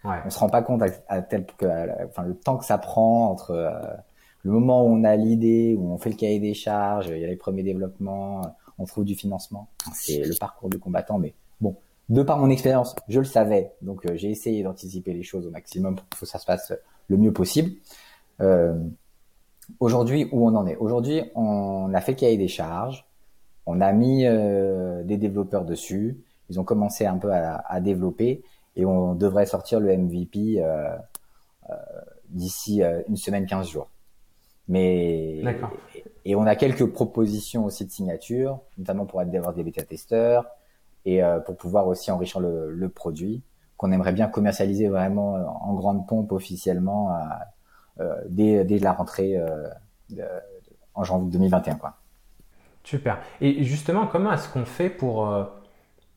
ouais. 0.05 0.17
On 0.25 0.31
se 0.31 0.39
rend 0.39 0.49
pas 0.49 0.63
compte 0.63 0.83
à, 1.09 1.23
tel 1.23 1.47
que, 1.47 1.67
enfin, 2.07 2.23
le 2.25 2.35
temps 2.35 2.57
que 2.57 2.65
ça 2.65 2.79
prend 2.79 3.31
entre 3.31 3.73
le 4.43 4.51
moment 4.51 4.85
où 4.85 4.89
on 4.89 5.05
a 5.05 5.17
l'idée, 5.17 5.77
où 5.79 5.93
on 5.93 5.99
fait 5.99 6.11
le 6.11 6.17
cahier 6.17 6.41
des 6.41 6.55
charges, 6.55 7.09
il 7.09 7.19
y 7.19 7.25
a 7.25 7.29
les 7.29 7.37
premiers 7.37 7.63
développements, 7.63 8.43
on 8.83 8.87
trouve 8.87 9.05
du 9.05 9.15
financement. 9.15 9.69
C'est 9.95 10.19
le 10.19 10.35
parcours 10.35 10.69
du 10.69 10.79
combattant, 10.79 11.19
mais 11.19 11.35
bon, 11.61 11.77
de 12.09 12.23
par 12.23 12.39
mon 12.39 12.51
expérience, 12.51 12.95
je 13.09 13.21
le 13.21 13.25
savais, 13.25 13.73
donc 13.81 14.05
euh, 14.07 14.17
j'ai 14.17 14.31
essayé 14.31 14.63
d'anticiper 14.63 15.13
les 15.13 15.23
choses 15.23 15.47
au 15.47 15.51
maximum 15.51 15.97
pour 15.97 16.07
que 16.21 16.27
ça 16.27 16.39
se 16.39 16.47
passe 16.47 16.73
le 17.09 17.17
mieux 17.17 17.33
possible. 17.33 17.73
Euh, 18.41 18.79
aujourd'hui, 19.81 20.29
où 20.33 20.47
on 20.47 20.55
en 20.55 20.67
est? 20.67 20.77
Aujourd'hui, 20.77 21.23
on 21.35 21.93
a 21.95 22.01
fait 22.01 22.13
le 22.13 22.19
cahier 22.19 22.37
des 22.37 22.49
charges, 22.49 23.07
on 23.67 23.81
a 23.81 23.93
mis 23.93 24.27
euh, 24.27 25.05
des 25.05 25.17
développeurs 25.17 25.65
dessus, 25.65 26.19
ils 26.51 26.59
ont 26.59 26.65
commencé 26.65 27.07
un 27.07 27.19
peu 27.19 27.33
à, 27.33 27.63
à 27.67 27.81
développer 27.81 28.43
et 28.75 28.85
on 28.85 29.15
devrait 29.15 29.47
sortir 29.47 29.81
le 29.81 29.97
MVP 29.97 30.57
euh, 30.59 30.89
euh, 31.71 31.75
d'ici 32.29 32.83
une 33.09 33.17
semaine, 33.17 33.47
15 33.47 33.69
jours. 33.69 33.89
Mais 34.69 35.43
et 36.25 36.37
on 36.37 36.47
a 36.47 36.55
quelques 36.57 36.87
propositions 36.87 37.65
aussi 37.65 37.85
de 37.85 37.91
signature, 37.91 38.61
notamment 38.79 39.07
pour 39.07 39.21
avoir 39.21 39.53
des 39.53 39.65
bêta-testeurs 39.65 40.47
et 41.05 41.23
euh, 41.23 41.41
pour 41.41 41.57
pouvoir 41.57 41.89
aussi 41.89 42.11
enrichir 42.11 42.41
le, 42.41 42.89
produit 42.89 43.43
qu'on 43.77 43.91
aimerait 43.91 44.13
bien 44.13 44.29
commercialiser 44.29 44.89
vraiment 44.89 45.37
euh, 45.37 45.45
en 45.45 45.75
grande 45.75 46.07
pompe 46.07 46.31
officiellement 46.31 47.17
euh, 48.01 48.15
dès, 48.29 48.65
la 48.79 48.93
rentrée 48.93 49.41
en 50.95 51.05
janvier 51.05 51.31
2021. 51.31 51.75
Quoi. 51.77 51.95
Super. 52.85 53.19
Et 53.41 53.65
justement, 53.65 54.07
comment 54.07 54.33
est-ce 54.33 54.49
qu'on 54.49 54.65
fait 54.65 54.91
pour, 54.91 55.27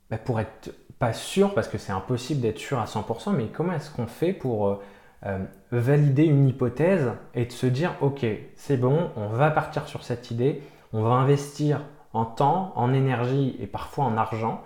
bah 0.09 0.17
pour 0.17 0.39
être 0.39 0.71
pas 1.00 1.13
sûr, 1.13 1.53
parce 1.53 1.67
que 1.67 1.77
c'est 1.77 1.91
impossible 1.91 2.41
d'être 2.41 2.59
sûr 2.59 2.79
à 2.79 2.85
100%, 2.85 3.33
mais 3.35 3.47
comment 3.47 3.74
est-ce 3.74 3.91
qu'on 3.91 4.07
fait 4.07 4.33
pour 4.33 4.79
euh, 5.25 5.39
valider 5.72 6.25
une 6.25 6.48
hypothèse 6.48 7.12
et 7.34 7.45
de 7.45 7.51
se 7.51 7.67
dire 7.67 7.95
ok 8.01 8.25
c'est 8.55 8.77
bon 8.77 9.10
on 9.15 9.27
va 9.27 9.51
partir 9.51 9.88
sur 9.88 10.03
cette 10.03 10.31
idée 10.31 10.62
on 10.93 11.01
va 11.01 11.12
investir 11.12 11.81
en 12.13 12.25
temps 12.25 12.74
en 12.75 12.93
énergie 12.93 13.55
et 13.60 13.67
parfois 13.67 14.05
en 14.05 14.17
argent 14.17 14.62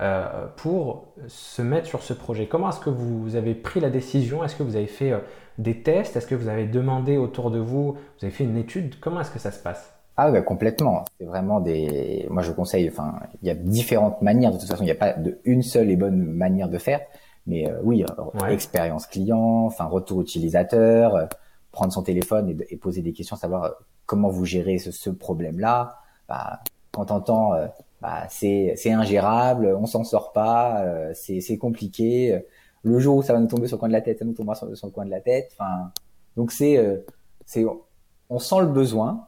euh, 0.00 0.46
pour 0.56 1.08
se 1.28 1.60
mettre 1.60 1.86
sur 1.86 2.02
ce 2.02 2.14
projet 2.14 2.46
comment 2.46 2.70
est-ce 2.70 2.80
que 2.80 2.90
vous 2.90 3.36
avez 3.36 3.54
pris 3.54 3.78
la 3.78 3.90
décision? 3.90 4.42
Est-ce 4.42 4.56
que 4.56 4.62
vous 4.62 4.76
avez 4.76 4.86
fait 4.86 5.12
euh, 5.12 5.18
des 5.58 5.82
tests? 5.82 6.16
Est-ce 6.16 6.26
que 6.26 6.34
vous 6.34 6.48
avez 6.48 6.64
demandé 6.64 7.18
autour 7.18 7.50
de 7.50 7.58
vous? 7.58 7.92
Vous 7.92 8.24
avez 8.24 8.30
fait 8.30 8.44
une 8.44 8.56
étude? 8.56 8.98
Comment 9.00 9.20
est-ce 9.20 9.30
que 9.30 9.38
ça 9.38 9.50
se 9.50 9.62
passe? 9.62 9.92
Ah 10.16 10.32
complètement. 10.42 11.04
C'est 11.18 11.26
vraiment 11.26 11.60
des. 11.60 12.26
Moi, 12.30 12.42
je 12.42 12.52
conseille. 12.52 12.88
Enfin, 12.88 13.20
il 13.42 13.48
y 13.48 13.50
a 13.50 13.54
différentes 13.54 14.20
manières. 14.22 14.52
De 14.52 14.58
toute 14.58 14.68
façon, 14.68 14.82
il 14.82 14.86
n'y 14.86 14.92
a 14.92 14.96
pas 14.96 15.12
de 15.12 15.38
une 15.44 15.62
seule 15.62 15.90
et 15.90 15.96
bonne 15.96 16.22
manière 16.22 16.68
de 16.68 16.78
faire. 16.78 17.00
Mais 17.46 17.68
euh, 17.68 17.80
oui, 17.82 18.04
euh, 18.04 18.46
expérience 18.46 19.06
client, 19.06 19.64
enfin 19.66 19.84
retour 19.84 20.20
utilisateur, 20.22 21.16
euh, 21.16 21.26
prendre 21.72 21.92
son 21.92 22.02
téléphone 22.02 22.56
et, 22.68 22.76
poser 22.76 23.02
des 23.02 23.12
questions, 23.12 23.36
savoir 23.36 23.74
comment 24.06 24.28
vous 24.28 24.44
gérez 24.44 24.78
ce, 24.78 24.92
ce 24.92 25.10
problème-là. 25.10 25.96
Bah, 26.28 26.60
quand 26.92 27.06
t'entends, 27.06 27.52
bah, 28.00 28.26
c'est 28.28 28.92
ingérable, 28.92 29.74
on 29.78 29.86
s'en 29.86 30.04
sort 30.04 30.32
pas, 30.32 30.84
c'est 31.14 31.40
c'est 31.40 31.56
compliqué. 31.56 32.44
Le 32.82 32.98
jour 32.98 33.16
où 33.16 33.22
ça 33.22 33.32
va 33.32 33.40
nous 33.40 33.46
tomber 33.46 33.66
sur 33.66 33.76
le 33.76 33.80
coin 33.80 33.88
de 33.88 33.94
la 33.94 34.02
tête, 34.02 34.18
ça 34.18 34.26
nous 34.26 34.34
tombera 34.34 34.54
sur, 34.54 34.76
sur 34.76 34.86
le 34.86 34.92
coin 34.92 35.06
de 35.06 35.10
la 35.10 35.22
tête. 35.22 35.50
Enfin, 35.54 35.90
donc 36.36 36.52
c'est 36.52 37.02
c'est 37.46 37.64
on 38.28 38.38
sent 38.38 38.60
le 38.60 38.66
besoin 38.66 39.26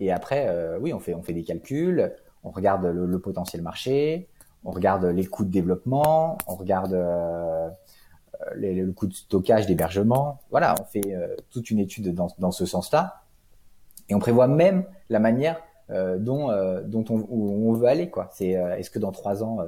et 0.00 0.10
après 0.10 0.76
oui 0.80 0.92
on 0.92 0.98
fait 0.98 1.14
on 1.14 1.22
fait 1.22 1.32
des 1.32 1.44
calculs, 1.44 2.12
on 2.42 2.50
regarde 2.50 2.84
le, 2.84 3.06
le 3.06 3.18
potentiel 3.20 3.62
marché, 3.62 4.28
on 4.64 4.70
regarde 4.70 5.04
les 5.04 5.26
coûts 5.26 5.44
de 5.44 5.50
développement, 5.50 6.38
on 6.46 6.54
regarde 6.54 6.92
euh, 6.92 7.68
les, 8.56 8.74
le 8.74 8.92
coût 8.92 9.06
de 9.06 9.14
stockage, 9.14 9.66
d'hébergement. 9.66 10.40
Voilà, 10.50 10.74
on 10.80 10.84
fait 10.84 11.14
euh, 11.14 11.34
toute 11.50 11.70
une 11.70 11.78
étude 11.78 12.14
dans, 12.14 12.28
dans 12.38 12.50
ce 12.50 12.66
sens-là, 12.66 13.22
et 14.08 14.14
on 14.14 14.18
prévoit 14.18 14.48
même 14.48 14.84
la 15.08 15.18
manière 15.18 15.60
euh, 15.90 16.18
dont 16.18 16.48
dont 16.84 17.04
on, 17.10 17.26
on, 17.30 17.72
veut 17.72 17.88
aller. 17.88 18.10
Quoi. 18.10 18.28
C'est 18.32 18.50
est-ce 18.50 18.90
que 18.90 18.98
dans 18.98 19.12
trois 19.12 19.42
ans 19.42 19.58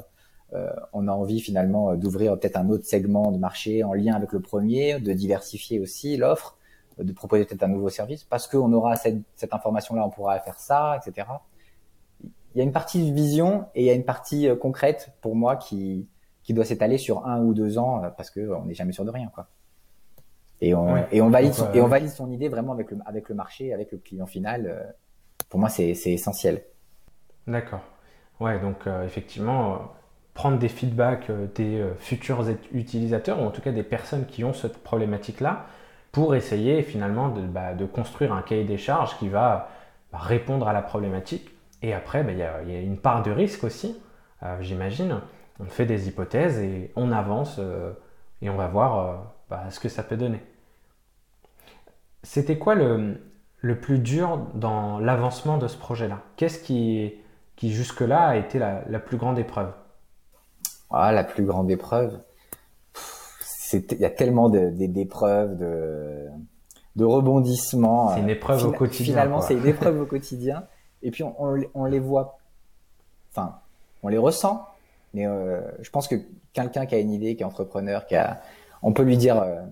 on 0.93 1.09
a 1.09 1.13
envie 1.13 1.41
finalement 1.41 1.95
d'ouvrir 1.95 2.39
peut-être 2.39 2.59
un 2.59 2.69
autre 2.69 2.85
segment 2.85 3.33
de 3.33 3.39
marché 3.39 3.85
en 3.85 3.95
lien 3.95 4.15
avec 4.15 4.33
le 4.33 4.41
premier, 4.41 5.01
de 5.01 5.15
diversifier 5.15 5.81
aussi 5.81 6.19
l'offre, 6.19 6.59
de 6.99 7.11
proposer 7.15 7.47
peut-être 7.47 7.63
un 7.63 7.69
nouveau 7.69 7.89
service, 7.89 8.25
parce 8.25 8.47
qu'on 8.47 8.71
aura 8.75 8.97
cette, 8.97 9.23
cette 9.35 9.55
information-là, 9.55 10.05
on 10.05 10.11
pourra 10.11 10.39
faire 10.41 10.59
ça, 10.59 10.99
etc 11.01 11.27
il 12.54 12.59
y 12.59 12.61
a 12.61 12.64
une 12.64 12.73
partie 12.73 13.11
de 13.11 13.14
vision 13.14 13.66
et 13.75 13.82
il 13.82 13.87
y 13.87 13.90
a 13.90 13.94
une 13.94 14.04
partie 14.04 14.49
euh, 14.49 14.56
concrète 14.56 15.12
pour 15.21 15.35
moi 15.35 15.56
qui 15.56 16.09
qui 16.42 16.54
doit 16.54 16.64
s'étaler 16.64 16.99
sur 16.99 17.26
un 17.26 17.40
ou 17.40 17.54
deux 17.54 17.78
ans 17.78 18.02
euh, 18.02 18.09
parce 18.11 18.30
que 18.30 18.40
on 18.54 18.64
n'est 18.64 18.75
jamais 18.75 18.92
sûr 18.92 19.04
de 19.04 19.11
rien 19.11 19.30
quoi. 19.35 19.49
Et 20.61 20.75
on 20.75 20.97
et 21.11 21.21
on 21.21 21.28
valide 21.28 21.54
son, 21.54 21.73
et 21.73 21.80
on 21.80 21.88
valide 21.88 22.11
son 22.11 22.30
idée 22.30 22.49
vraiment 22.49 22.73
avec 22.73 22.90
le 22.92 22.99
avec 23.04 23.28
le 23.28 23.35
marché, 23.35 23.73
avec 23.73 23.90
le 23.90 23.99
client 23.99 24.26
final. 24.26 24.66
Euh, 24.66 24.85
pour 25.49 25.59
moi, 25.59 25.68
c'est 25.68 25.94
c'est 25.94 26.12
essentiel. 26.12 26.62
D'accord. 27.47 27.80
Ouais, 28.38 28.61
donc 28.61 28.87
effectivement, 29.04 29.92
prendre 30.35 30.59
des 30.59 30.68
feedbacks 30.68 31.30
des 31.54 31.85
futurs 31.99 32.44
utilisateurs 32.73 33.40
ou 33.40 33.44
en 33.44 33.50
tout 33.50 33.61
cas 33.61 33.73
des 33.73 33.82
personnes 33.82 34.25
qui 34.26 34.44
ont 34.44 34.52
cette 34.52 34.78
problématique-là 34.78 35.66
pour 36.12 36.35
essayer 36.35 36.82
finalement 36.82 37.30
de, 37.30 37.40
bah, 37.40 37.75
de 37.75 37.87
construire 37.87 38.32
un 38.32 38.42
cahier 38.42 38.64
des 38.64 38.78
charges 38.78 39.18
qui 39.18 39.28
va 39.28 39.71
bah, 40.12 40.18
répondre 40.18 40.68
à 40.68 40.73
la 40.73 40.82
problématique 40.82 41.50
et 41.83 41.93
après, 41.93 42.23
ben, 42.23 42.33
il 42.33 42.39
y, 42.39 42.77
a, 42.77 42.81
une 42.81 42.97
part 42.97 43.23
de 43.23 43.31
risque 43.31 43.65
aussi, 43.65 44.01
euh, 44.43 44.57
j'imagine. 44.61 45.21
On 45.61 45.65
fait 45.65 45.85
des 45.87 46.09
hypothèses 46.09 46.59
et 46.59 46.93
on 46.97 47.11
avance 47.12 47.57
euh, 47.59 47.93
et 48.41 48.49
on 48.51 48.57
va 48.57 48.69
voir 48.69 48.99
euh, 48.99 49.17
bah, 49.51 49.65
ce 49.71 49.81
que 49.81 49.89
ça 49.89 50.03
peut 50.03 50.17
donner. 50.17 50.41
C'était 52.23 52.57
quoi 52.57 52.77
le, 52.77 53.19
plus 53.81 53.99
dur 53.99 54.39
dans 54.55 55.01
l'avancement 55.01 55.59
de 55.59 55.67
ce 55.67 55.77
projet-là? 55.77 56.21
Qu'est-ce 56.37 56.61
qui, 56.62 57.15
qui 57.57 57.73
jusque-là 57.73 58.29
a 58.29 58.37
été 58.37 58.61
la, 58.61 58.99
plus 59.01 59.17
grande 59.17 59.39
épreuve? 59.39 59.73
Ah, 60.91 61.11
La 61.11 61.25
plus 61.25 61.45
grande 61.45 61.71
épreuve? 61.71 62.21
Il 63.73 63.99
y 63.99 64.05
a 64.05 64.11
tellement 64.11 64.51
d'épreuves, 64.51 65.57
de, 65.57 66.29
de, 66.95 67.05
rebondissements. 67.05 68.15
C'est 68.15 68.21
une 68.21 68.29
épreuve 68.29 68.67
au 68.67 68.73
quotidien. 68.73 69.15
Finalement, 69.15 69.41
c'est 69.41 69.55
une 69.55 69.67
épreuve 69.67 70.03
au 70.03 70.07
quotidien 70.07 70.65
et 71.02 71.11
puis 71.11 71.23
on, 71.23 71.35
on, 71.75 71.85
les 71.85 71.99
voit, 71.99 72.38
enfin, 73.30 73.59
on 74.02 74.09
les 74.09 74.18
ressent, 74.18 74.66
mais 75.14 75.26
euh, 75.26 75.61
je 75.80 75.90
pense 75.90 76.09
que 76.09 76.16
quelqu'un 76.52 76.87
qui 76.87 76.94
a 76.94 76.99
une 76.99 77.12
idée, 77.12 77.37
qui 77.37 77.42
est 77.42 77.47
entrepreneur, 77.47 78.06
qui 78.06 78.16
a, 78.16 78.40
on 78.82 78.92
peut 78.92 79.02
lui 79.02 79.16
dire 79.16 79.40
euh, 79.40 79.62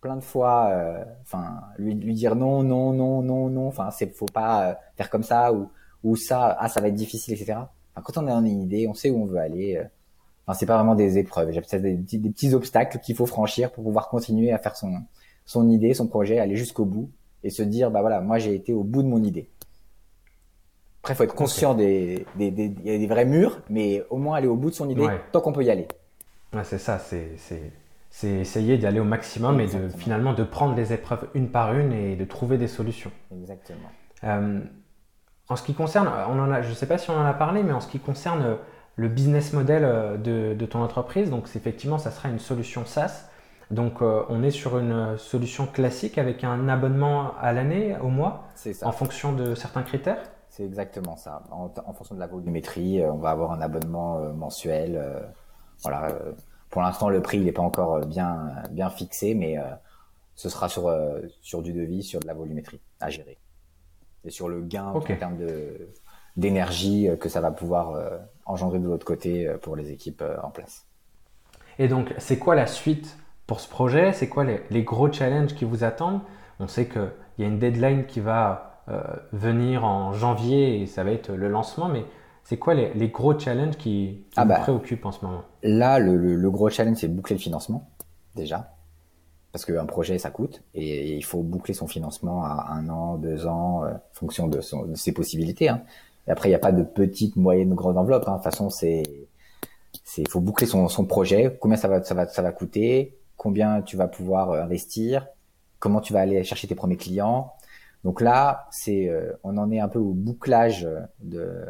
plein 0.00 0.16
de 0.16 0.22
fois, 0.22 0.68
euh, 0.70 1.04
enfin, 1.22 1.60
lui, 1.78 1.94
lui 1.94 2.14
dire 2.14 2.36
non, 2.36 2.62
non, 2.62 2.92
non, 2.92 3.22
non, 3.22 3.48
non, 3.48 3.68
enfin, 3.68 3.90
c'est 3.90 4.14
faut 4.14 4.26
pas 4.26 4.78
faire 4.96 5.10
comme 5.10 5.22
ça 5.22 5.52
ou 5.52 5.70
ou 6.04 6.14
ça, 6.14 6.56
ah, 6.60 6.68
ça 6.68 6.80
va 6.80 6.88
être 6.88 6.94
difficile, 6.94 7.34
etc. 7.34 7.54
Enfin, 7.94 8.02
quand 8.04 8.18
on 8.18 8.26
a 8.28 8.32
une 8.32 8.62
idée, 8.62 8.86
on 8.86 8.94
sait 8.94 9.10
où 9.10 9.20
on 9.20 9.26
veut 9.26 9.38
aller. 9.38 9.82
Enfin, 10.46 10.56
c'est 10.58 10.66
pas 10.66 10.76
vraiment 10.76 10.94
des 10.94 11.18
épreuves, 11.18 11.50
peut-être 11.50 11.82
des, 11.82 11.96
des, 11.96 12.30
petits 12.30 12.54
obstacles 12.54 13.00
qu'il 13.00 13.16
faut 13.16 13.26
franchir 13.26 13.72
pour 13.72 13.84
pouvoir 13.84 14.08
continuer 14.08 14.52
à 14.52 14.58
faire 14.58 14.76
son 14.76 14.94
son 15.48 15.70
idée, 15.70 15.94
son 15.94 16.06
projet, 16.06 16.38
aller 16.38 16.56
jusqu'au 16.56 16.84
bout 16.84 17.10
et 17.42 17.50
se 17.50 17.62
dire, 17.62 17.90
bah 17.90 18.02
voilà, 18.02 18.20
moi 18.20 18.38
j'ai 18.38 18.54
été 18.54 18.74
au 18.74 18.84
bout 18.84 19.02
de 19.02 19.08
mon 19.08 19.22
idée. 19.22 19.48
Après, 21.08 21.14
faut 21.14 21.24
être 21.24 21.34
conscient 21.34 21.72
des, 21.72 22.26
des, 22.36 22.50
des, 22.50 22.66
a 22.66 22.98
des 22.98 23.06
vrais 23.06 23.24
murs, 23.24 23.60
mais 23.70 24.04
au 24.10 24.18
moins 24.18 24.36
aller 24.36 24.46
au 24.46 24.56
bout 24.56 24.68
de 24.68 24.74
son 24.74 24.90
idée 24.90 25.08
tant 25.32 25.40
qu'on 25.40 25.52
peut 25.52 25.64
y 25.64 25.70
aller. 25.70 25.88
Ouais, 26.52 26.64
c'est 26.64 26.76
ça, 26.76 26.98
c'est, 26.98 27.30
essayer 28.22 28.76
d'aller 28.76 29.00
au 29.00 29.04
maximum 29.04 29.58
et 29.58 29.68
de, 29.68 29.88
finalement 29.96 30.34
de 30.34 30.44
prendre 30.44 30.74
les 30.74 30.92
épreuves 30.92 31.26
une 31.32 31.48
par 31.48 31.72
une 31.72 31.94
et 31.94 32.14
de 32.14 32.24
trouver 32.26 32.58
des 32.58 32.68
solutions. 32.68 33.10
Exactement. 33.32 33.88
Euh, 34.24 34.60
en 35.48 35.56
ce 35.56 35.62
qui 35.62 35.72
concerne, 35.72 36.10
on 36.28 36.38
en 36.38 36.52
a, 36.52 36.60
je 36.60 36.68
ne 36.68 36.74
sais 36.74 36.84
pas 36.86 36.98
si 36.98 37.08
on 37.08 37.16
en 37.16 37.24
a 37.24 37.32
parlé, 37.32 37.62
mais 37.62 37.72
en 37.72 37.80
ce 37.80 37.88
qui 37.88 38.00
concerne 38.00 38.58
le 38.96 39.08
business 39.08 39.54
model 39.54 39.84
euh, 39.84 40.18
de, 40.18 40.52
de 40.52 40.66
ton 40.66 40.82
entreprise, 40.82 41.30
donc 41.30 41.48
effectivement, 41.56 41.96
ça 41.96 42.10
sera 42.10 42.28
une 42.28 42.38
solution 42.38 42.84
SaaS. 42.84 43.30
Donc 43.70 44.02
euh, 44.02 44.24
on 44.28 44.42
est 44.42 44.50
sur 44.50 44.78
une 44.78 45.16
solution 45.16 45.64
classique 45.64 46.18
avec 46.18 46.44
un 46.44 46.68
abonnement 46.68 47.32
à 47.40 47.54
l'année, 47.54 47.96
au 48.02 48.08
mois, 48.08 48.48
en 48.82 48.92
fonction 48.92 49.32
de 49.32 49.54
certains 49.54 49.82
critères 49.82 50.18
c'est 50.58 50.64
exactement 50.64 51.16
ça. 51.16 51.44
En, 51.52 51.92
fonction 51.92 52.16
de 52.16 52.20
la 52.20 52.26
volumétrie, 52.26 53.00
euh, 53.00 53.12
on 53.12 53.18
va 53.18 53.30
avoir 53.30 53.52
un 53.52 53.60
abonnement 53.60 54.18
euh, 54.18 54.32
mensuel. 54.32 54.96
Euh, 54.96 55.20
voilà. 55.84 56.08
Pour 56.68 56.82
l'instant, 56.82 57.08
le 57.08 57.22
prix 57.22 57.38
n'est 57.38 57.52
pas 57.52 57.62
encore 57.62 58.04
bien 58.04 58.52
bien 58.72 58.90
fixé, 58.90 59.34
mais 59.34 59.56
ce 60.34 60.48
sera 60.50 60.68
sur 60.68 60.92
sur 61.40 61.62
du 61.62 61.72
devis, 61.72 62.02
sur 62.02 62.20
de 62.20 62.26
la 62.26 62.34
volumétrie 62.34 62.80
à 63.00 63.08
gérer 63.08 63.38
et 64.24 64.30
sur 64.30 64.48
le 64.48 64.60
gain 64.60 64.86
en 64.86 65.00
termes 65.00 65.38
de 65.38 65.88
d'énergie 66.36 67.08
que 67.18 67.30
ça 67.30 67.40
va 67.40 67.52
pouvoir 67.52 67.98
engendrer 68.44 68.80
de 68.80 68.86
l'autre 68.86 69.06
côté 69.06 69.48
pour 69.62 69.76
les 69.76 69.92
équipes 69.92 70.22
en 70.42 70.50
place. 70.50 70.84
Et 71.78 71.88
donc, 71.88 72.12
c'est 72.18 72.38
quoi 72.38 72.54
la 72.54 72.66
suite 72.66 73.16
pour 73.46 73.60
ce 73.60 73.68
projet? 73.68 74.12
C'est 74.12 74.28
quoi 74.28 74.44
les, 74.44 74.60
les, 74.68 74.82
gros 74.82 75.10
challenges 75.10 75.54
qui 75.54 75.64
vous 75.64 75.84
attendent? 75.84 76.20
On 76.60 76.66
sait 76.66 76.86
qu'il 76.86 77.12
il 77.38 77.42
y 77.42 77.44
a 77.44 77.48
une 77.48 77.60
deadline 77.60 78.04
qui 78.04 78.20
va 78.20 78.67
venir 79.32 79.84
en 79.84 80.12
janvier 80.12 80.80
et 80.80 80.86
ça 80.86 81.04
va 81.04 81.10
être 81.10 81.32
le 81.32 81.48
lancement, 81.48 81.88
mais 81.88 82.04
c'est 82.44 82.56
quoi 82.56 82.74
les, 82.74 83.08
gros 83.08 83.38
challenges 83.38 83.76
qui, 83.76 84.24
qui 84.30 84.34
ah 84.36 84.44
vous 84.44 84.48
bah, 84.48 84.60
préoccupent 84.60 85.04
en 85.04 85.12
ce 85.12 85.24
moment? 85.24 85.42
Là, 85.62 85.98
le, 85.98 86.50
gros 86.50 86.70
challenge, 86.70 86.96
c'est 86.96 87.08
boucler 87.08 87.36
le 87.36 87.40
financement, 87.40 87.90
déjà. 88.34 88.74
Parce 89.52 89.66
qu'un 89.66 89.84
projet, 89.84 90.18
ça 90.18 90.30
coûte. 90.30 90.62
Et 90.74 91.14
il 91.16 91.24
faut 91.24 91.42
boucler 91.42 91.74
son 91.74 91.86
financement 91.86 92.44
à 92.44 92.72
un 92.72 92.88
an, 92.88 93.16
deux 93.16 93.46
ans, 93.46 93.84
en 93.84 94.00
fonction 94.12 94.48
de, 94.48 94.60
ses 94.94 95.12
possibilités. 95.12 95.68
Hein. 95.68 95.82
Et 96.26 96.30
après, 96.30 96.48
il 96.48 96.52
n'y 96.52 96.56
a 96.56 96.60
pas 96.60 96.72
de 96.72 96.82
petite, 96.82 97.36
moyenne, 97.36 97.74
grande 97.74 97.98
enveloppe. 97.98 98.26
Hein. 98.28 98.32
De 98.32 98.36
toute 98.36 98.44
façon, 98.44 98.70
c'est 98.70 99.02
il 100.16 100.28
faut 100.28 100.40
boucler 100.40 100.66
son, 100.66 100.88
son 100.88 101.04
projet, 101.04 101.56
combien 101.60 101.76
ça 101.76 101.88
va, 101.88 102.02
ça 102.02 102.14
va, 102.14 102.26
ça 102.26 102.42
va 102.42 102.52
coûter, 102.52 103.18
combien 103.36 103.82
tu 103.82 103.96
vas 103.96 104.08
pouvoir 104.08 104.50
euh, 104.50 104.62
investir, 104.62 105.26
comment 105.78 106.00
tu 106.00 106.12
vas 106.12 106.20
aller 106.20 106.42
chercher 106.44 106.66
tes 106.66 106.74
premiers 106.74 106.96
clients? 106.96 107.52
Donc 108.04 108.20
là, 108.20 108.68
c'est, 108.70 109.08
euh, 109.08 109.32
on 109.42 109.56
en 109.56 109.70
est 109.70 109.80
un 109.80 109.88
peu 109.88 109.98
au 109.98 110.12
bouclage 110.12 110.88
de, 111.20 111.66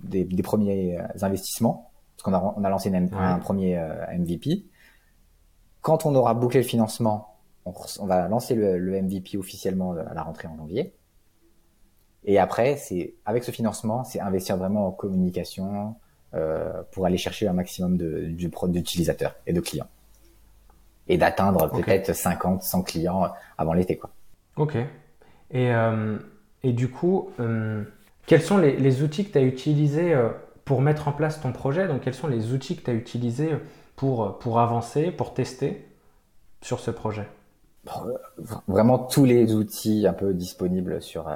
des, 0.00 0.24
des 0.24 0.42
premiers 0.42 0.98
investissements, 1.20 1.90
parce 2.16 2.24
qu'on 2.24 2.34
a, 2.34 2.54
on 2.56 2.64
a 2.64 2.68
lancé 2.70 2.94
un 2.94 3.38
premier 3.38 3.78
euh, 3.78 4.06
MVP. 4.18 4.66
Quand 5.80 6.06
on 6.06 6.14
aura 6.14 6.34
bouclé 6.34 6.60
le 6.60 6.66
financement, 6.66 7.38
on, 7.64 7.72
on 8.00 8.06
va 8.06 8.28
lancer 8.28 8.54
le, 8.54 8.78
le, 8.78 9.02
MVP 9.02 9.36
officiellement 9.38 9.92
à 9.92 10.14
la 10.14 10.22
rentrée 10.22 10.48
en 10.48 10.56
janvier. 10.56 10.94
Et 12.24 12.38
après, 12.38 12.76
c'est 12.76 13.14
avec 13.24 13.42
ce 13.42 13.50
financement, 13.50 14.04
c'est 14.04 14.20
investir 14.20 14.56
vraiment 14.56 14.86
en 14.86 14.92
communication, 14.92 15.96
euh, 16.34 16.82
pour 16.92 17.04
aller 17.04 17.18
chercher 17.18 17.46
un 17.46 17.52
maximum 17.52 17.98
d'utilisateurs 17.98 19.34
et 19.46 19.52
de 19.52 19.60
clients. 19.60 19.88
Et 21.06 21.18
d'atteindre 21.18 21.70
peut-être 21.70 22.14
50, 22.14 22.62
100 22.62 22.82
clients 22.84 23.30
avant 23.58 23.74
l'été. 23.74 23.98
quoi. 23.98 24.08
Ok. 24.56 24.76
Et, 25.50 25.74
euh, 25.74 26.18
et 26.62 26.72
du 26.72 26.88
coup, 26.88 27.30
euh, 27.40 27.84
quels 28.26 28.42
sont 28.42 28.58
les, 28.58 28.76
les, 28.76 29.02
outils 29.02 29.24
que 29.26 29.32
tu 29.32 29.38
as 29.38 29.42
utilisés 29.42 30.16
pour 30.64 30.80
mettre 30.80 31.08
en 31.08 31.12
place 31.12 31.40
ton 31.40 31.52
projet? 31.52 31.88
Donc, 31.88 32.02
quels 32.02 32.14
sont 32.14 32.28
les 32.28 32.52
outils 32.52 32.76
que 32.76 32.82
tu 32.82 32.90
as 32.90 32.94
utilisés 32.94 33.50
pour, 33.96 34.38
pour 34.38 34.60
avancer, 34.60 35.10
pour 35.10 35.34
tester 35.34 35.86
sur 36.60 36.80
ce 36.80 36.90
projet? 36.90 37.26
Vraiment 38.68 38.98
tous 38.98 39.24
les 39.24 39.54
outils 39.54 40.06
un 40.06 40.12
peu 40.12 40.34
disponibles 40.34 41.02
sur, 41.02 41.28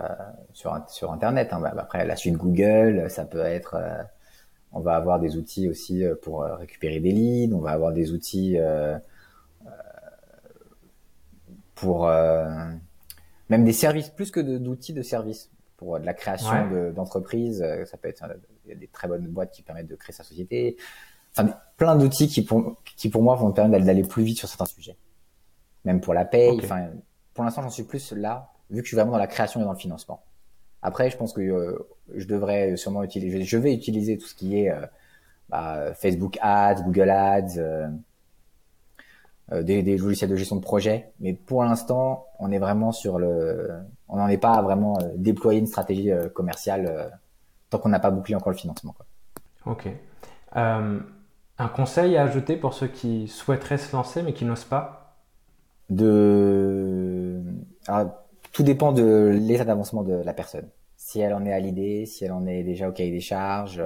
sur, 0.53 0.79
sur 0.89 1.13
Internet. 1.13 1.53
Hein. 1.53 1.61
Bah, 1.61 1.75
après, 1.77 2.07
la 2.07 2.17
suite 2.17 2.37
Google, 2.37 3.11
ça 3.11 3.25
peut 3.25 3.41
être 3.41 3.77
on 4.77 4.81
va 4.81 4.97
avoir 4.97 5.19
des 5.19 5.37
outils 5.37 5.69
aussi 5.69 6.05
euh, 6.05 6.15
pour 6.21 6.43
euh, 6.43 6.55
récupérer 6.57 7.01
des 7.01 7.11
leads. 7.11 7.55
On 7.55 7.61
va 7.61 7.71
avoir 7.71 7.93
des 7.93 8.13
outils 8.13 8.59
euh, 8.59 8.99
pour 11.75 12.11
même 13.49 13.65
des 13.65 13.73
services, 13.73 14.09
plus 14.09 14.31
que 14.31 14.41
d'outils 14.41 14.93
de, 14.93 15.03
services 15.03 15.51
pour 15.77 16.01
de 16.01 16.07
la 16.07 16.15
création 16.15 16.93
d'entreprises. 16.93 17.65
ça 17.85 17.97
peut 17.97 18.09
être 18.09 18.25
des 18.67 18.89
très 18.89 19.09
bonnes 19.09 19.27
boîtes 19.27 19.53
qui 19.53 19.63
permettent 19.63 19.89
de 19.89 19.97
créer 19.97 20.15
sa 20.15 20.25
société. 20.25 20.77
Enfin, 21.37 21.55
plein 21.77 21.97
d'outils 21.97 22.29
qui 22.29 22.43
pour, 22.43 22.83
qui 22.97 23.09
pour 23.11 23.23
moi 23.23 23.37
vont 23.37 23.53
permettre 23.53 23.85
d'aller 23.85 24.03
plus 24.03 24.25
vite 24.25 24.39
sur 24.39 24.49
certains 24.49 24.65
sujets. 24.65 24.97
Même 25.85 26.01
pour 26.01 26.15
la 26.15 26.25
paye. 26.25 26.59
Enfin, 26.63 26.89
pour 27.35 27.45
l'instant, 27.45 27.63
j'en 27.63 27.71
suis 27.71 27.85
plus 27.85 28.13
là, 28.13 28.53
vu 28.71 28.79
que 28.81 28.85
je 28.85 28.89
suis 28.89 28.97
vraiment 28.97 29.13
dans 29.13 29.19
la 29.19 29.27
création 29.27 29.61
et 29.61 29.65
dans 29.65 29.73
le 29.73 29.79
financement. 29.79 30.23
Après, 30.83 31.11
je 31.11 31.17
pense 31.17 31.33
que 31.33 31.41
euh, 31.41 31.87
je 32.15 32.27
devrais 32.27 32.77
sûrement 32.77 33.03
utiliser, 33.03 33.43
je 33.43 33.59
vais 33.59 33.75
utiliser 33.75 34.17
tout 34.19 34.27
ce 34.27 34.35
qui 34.35 34.59
est 34.59 34.71
euh, 34.71 34.87
bah, 35.49 35.93
Facebook 35.95 36.39
Ads, 36.41 36.83
Google 36.83 37.11
Ads, 37.11 37.59
euh, 37.59 37.89
des, 39.53 39.83
des, 39.83 39.97
logiciels 39.97 40.31
de 40.31 40.37
gestion 40.37 40.57
de 40.57 40.61
projet. 40.61 41.11
Mais 41.21 41.33
pour 41.33 41.63
l'instant, 41.65 42.27
on 42.39 42.51
est 42.51 42.59
vraiment 42.59 42.93
sur 42.93 43.19
le, 43.19 43.71
on 44.09 44.17
n'en 44.17 44.29
est 44.29 44.39
pas 44.39 44.55
à 44.55 44.63
vraiment 44.63 44.99
déployer 45.17 45.61
une 45.61 45.67
stratégie 45.67 46.11
commerciale 46.35 47.13
tant 47.71 47.79
qu'on 47.79 47.89
n'a 47.89 48.01
pas 48.01 48.11
bouclé 48.11 48.35
encore 48.35 48.53
le 48.53 48.59
financement. 48.59 48.95
Quoi. 48.97 49.07
Ok. 49.73 49.89
un 50.55 51.69
conseil 51.75 52.17
à 52.17 52.23
ajouter 52.23 52.57
pour 52.57 52.75
ceux 52.75 52.89
qui 52.89 53.29
souhaiteraient 53.29 53.79
se 53.79 53.95
lancer 53.95 54.23
mais 54.23 54.33
qui 54.33 54.45
n'osent 54.45 54.65
pas? 54.65 55.03
De, 55.89 57.41
ah, 57.87 58.25
tout 58.53 58.65
dépend 58.65 58.91
de 58.91 59.31
l'état 59.33 59.65
d'avancement 59.65 60.03
de 60.03 60.15
la 60.15 60.33
personne 60.33 60.69
si 61.07 61.21
elle 61.21 61.35
en 61.35 61.45
est 61.47 61.53
à 61.53 61.61
l'idée, 61.61 62.05
si 62.05 62.25
elle 62.25 62.33
en 62.33 62.47
est 62.47 62.65
déjà 62.65 62.89
au 62.89 62.93
cahier 62.93 63.13
des 63.13 63.21
charges, 63.21 63.81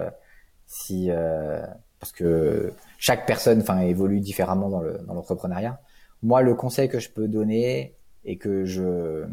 si 0.67 1.11
euh, 1.11 1.61
parce 2.01 2.13
que 2.13 2.73
chaque 2.99 3.27
personne, 3.27 3.61
enfin, 3.61 3.81
évolue 3.81 4.21
différemment 4.21 4.69
dans 4.69 4.81
le 4.81 4.99
dans 5.07 5.15
l'entrepreneuriat. 5.15 5.81
Moi, 6.23 6.43
le 6.43 6.55
conseil 6.55 6.89
que 6.89 6.99
je 6.99 7.11
peux 7.11 7.29
donner 7.29 7.95
et 8.25 8.37
que 8.37 8.65
je 8.65 9.25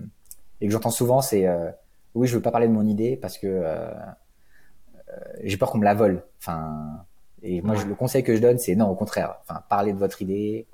et 0.61 0.67
que 0.67 0.71
j'entends 0.71 0.91
souvent, 0.91 1.21
c'est 1.21 1.47
euh, 1.47 1.71
oui, 2.13 2.27
je 2.27 2.35
veux 2.35 2.41
pas 2.41 2.51
parler 2.51 2.67
de 2.67 2.73
mon 2.73 2.85
idée 2.85 3.15
parce 3.15 3.37
que 3.37 3.47
euh, 3.47 3.91
j'ai 5.43 5.57
peur 5.57 5.71
qu'on 5.71 5.79
me 5.79 5.85
la 5.85 5.93
vole. 5.93 6.23
Enfin, 6.39 7.05
et 7.41 7.61
moi, 7.61 7.75
le 7.83 7.95
conseil 7.95 8.23
que 8.23 8.35
je 8.35 8.41
donne, 8.41 8.57
c'est 8.57 8.75
non, 8.75 8.89
au 8.89 8.95
contraire. 8.95 9.35
Enfin, 9.43 9.63
parlez 9.69 9.93
de 9.93 9.97
votre 9.97 10.21
idée 10.21 10.67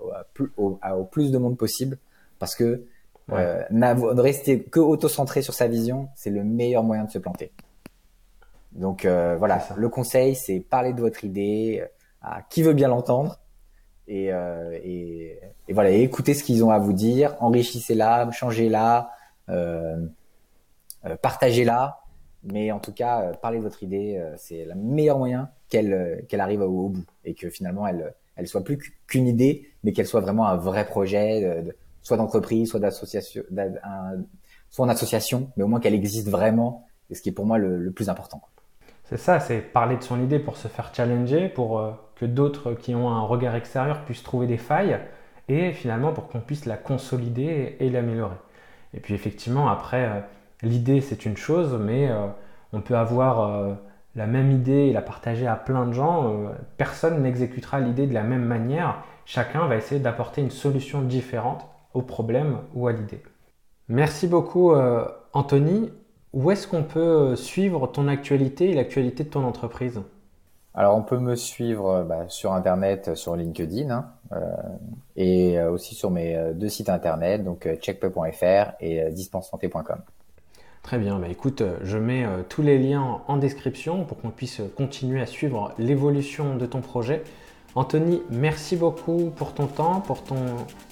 au, 0.58 0.79
au 0.95 1.03
plus 1.03 1.32
de 1.32 1.38
monde 1.38 1.58
possible 1.58 1.97
parce 2.39 2.56
que 2.56 2.86
euh, 3.32 3.63
ne 3.71 4.19
rester 4.19 4.62
que 4.62 4.79
auto-centré 4.79 5.41
sur 5.41 5.53
sa 5.53 5.67
vision, 5.67 6.10
c'est 6.15 6.29
le 6.29 6.43
meilleur 6.43 6.84
moyen 6.84 7.06
de 7.06 7.12
se 7.12 7.19
planter. 7.19 7.51
Donc 8.76 9.06
euh, 9.06 9.36
voilà, 9.38 9.64
le 9.76 9.90
conseil, 9.90 10.36
c'est 10.36 10.60
parler 10.60 10.94
de 10.94 11.02
votre 11.02 11.24
idée 11.24 11.82
euh, 11.82 11.88
à 12.22 12.42
qui 12.42 12.64
veut 12.64 12.74
bien 12.74 12.88
l'entendre 12.88 13.40
et, 14.08 14.34
euh, 14.34 14.78
et, 14.84 15.40
et, 15.68 15.74
voilà, 15.74 15.92
écoutez 15.92 16.34
ce 16.34 16.44
qu'ils 16.44 16.64
ont 16.64 16.72
à 16.72 16.80
vous 16.80 16.94
dire, 16.94 17.38
enrichissez-la, 17.40 18.30
changez-la, 18.32 19.12
euh, 19.50 20.06
partagez-la. 21.22 22.00
Mais 22.46 22.74
en 22.74 22.80
tout 22.80 22.92
cas, 22.92 23.32
parler 23.42 23.60
de 23.60 23.64
votre 23.64 23.84
idée, 23.84 24.22
c'est 24.36 24.66
le 24.66 24.76
meilleur 24.76 25.18
moyen 25.18 25.50
qu'elle 25.70 26.26
qu'elle 26.28 26.42
arrive 26.42 26.60
au, 26.60 26.90
bout 26.90 27.06
et 27.24 27.36
que 27.36 27.50
finalement 27.50 27.88
elle 27.88 28.14
elle 28.36 28.48
soit 28.48 28.66
plus 28.66 28.78
qu'une 29.08 29.28
idée, 29.28 29.70
mais 29.84 29.94
qu'elle 29.94 30.08
soit 30.08 30.20
vraiment 30.20 30.48
un 30.48 30.58
vrai 30.58 30.86
projet. 30.86 31.62
De, 31.62 31.74
soit 32.04 32.18
d'entreprise, 32.18 32.70
soit 32.70 32.80
d'association, 32.80 33.44
soit 34.70 34.86
en 34.86 34.90
association, 34.90 35.50
mais 35.56 35.64
au 35.64 35.68
moins 35.68 35.80
qu'elle 35.80 35.94
existe 35.96 36.30
vraiment, 36.30 36.86
et 37.10 37.16
ce 37.16 37.22
qui 37.22 37.30
est 37.30 37.34
pour 37.34 37.46
moi 37.46 37.58
le, 37.58 37.92
plus 37.92 38.10
important. 38.10 38.42
C'est 39.13 39.19
ça, 39.19 39.39
c'est 39.39 39.60
parler 39.60 39.95
de 39.95 40.02
son 40.02 40.19
idée 40.23 40.39
pour 40.39 40.58
se 40.58 40.67
faire 40.67 40.89
challenger, 40.91 41.47
pour 41.47 41.78
euh, 41.78 41.91
que 42.15 42.26
d'autres 42.26 42.73
qui 42.73 42.95
ont 42.95 43.12
un 43.12 43.21
regard 43.21 43.54
extérieur 43.54 44.06
puissent 44.06 44.23
trouver 44.23 44.47
des 44.47 44.58
failles, 44.58 44.97
et 45.49 45.71
finalement 45.71 46.13
pour 46.13 46.30
qu'on 46.30 46.39
puisse 46.39 46.65
la 46.65 46.78
consolider 46.78 47.76
et, 47.80 47.91
l'améliorer. 47.91 48.38
Et 48.95 48.99
puis 48.99 49.13
effectivement, 49.13 49.69
après, 49.69 50.06
euh, 50.06 50.19
l'idée 50.63 50.99
c'est 50.99 51.28
une 51.28 51.38
chose, 51.38 51.80
mais 51.80 52.10
euh, 52.10 52.26
on 52.71 52.82
peut 52.82 52.97
avoir 52.97 53.78
la 54.15 54.26
même 54.26 54.49
idée 54.49 54.88
et 54.88 54.93
la 54.93 55.04
partager 55.04 55.45
à 55.45 55.58
plein 55.58 55.86
de 55.86 55.93
gens. 55.93 56.36
personne 56.78 57.21
n'exécutera 57.21 57.80
l'idée 57.82 58.08
de 58.08 58.15
la 58.15 58.23
même 58.23 58.45
manière. 58.45 59.04
Chacun 59.26 59.67
va 59.67 59.76
essayer 59.76 60.02
d'apporter 60.02 60.41
une 60.41 60.49
solution 60.49 61.04
différente 61.04 61.67
au 61.93 62.02
problème 62.02 62.58
ou 62.73 62.88
à 62.88 62.93
l'idée. 62.93 63.21
Merci 63.89 64.26
beaucoup 64.26 64.73
Anthony. 65.34 65.91
Où 66.34 66.50
est-ce 66.52 66.67
qu'on 66.67 66.84
peut 66.84 67.00
euh, 67.00 67.36
suivre 67.36 67.88
ton 67.88 68.08
actualité 68.08 68.72
et 68.72 68.74
l'actualité 68.74 69.24
de 69.24 69.30
ton 69.30 69.43
entreprise? 69.43 70.02
Alors 70.74 70.98
on 70.98 71.04
peut 71.04 71.19
me 71.19 71.36
suivre 71.36 71.89
euh, 71.89 72.04
bah, 72.04 72.26
sur 72.28 72.54
Internet, 72.54 73.15
sur 73.15 73.36
LinkedIn 73.36 73.91
hein, 73.91 74.10
et 75.15 75.62
aussi 75.62 75.93
sur 75.93 76.10
mes 76.10 76.54
deux 76.56 76.69
sites 76.69 76.89
Internet, 76.89 77.43
donc 77.43 77.67
checkpe.fr 77.80 78.72
et 78.80 79.12
dispensanté.com. 79.12 80.00
Très 80.82 80.98
bien, 80.98 81.19
bah 81.19 81.28
écoute, 81.30 81.62
je 81.84 81.98
mets 82.00 82.26
tous 82.50 82.63
les 82.63 82.80
liens 82.80 83.22
en 83.28 83.38
description 83.38 84.06
pour 84.06 84.19
qu'on 84.19 84.32
puisse 84.32 84.60
continuer 84.76 85.22
à 85.22 85.28
suivre 85.28 85.72
l'évolution 85.78 86.56
de 86.56 86.65
ton 86.65 86.82
projet. 86.82 87.22
Anthony, 87.76 88.24
merci 88.32 88.76
beaucoup 88.76 89.32
pour 89.36 89.54
ton 89.54 89.67
temps, 89.67 90.02
pour 90.02 90.24
ton 90.24 90.36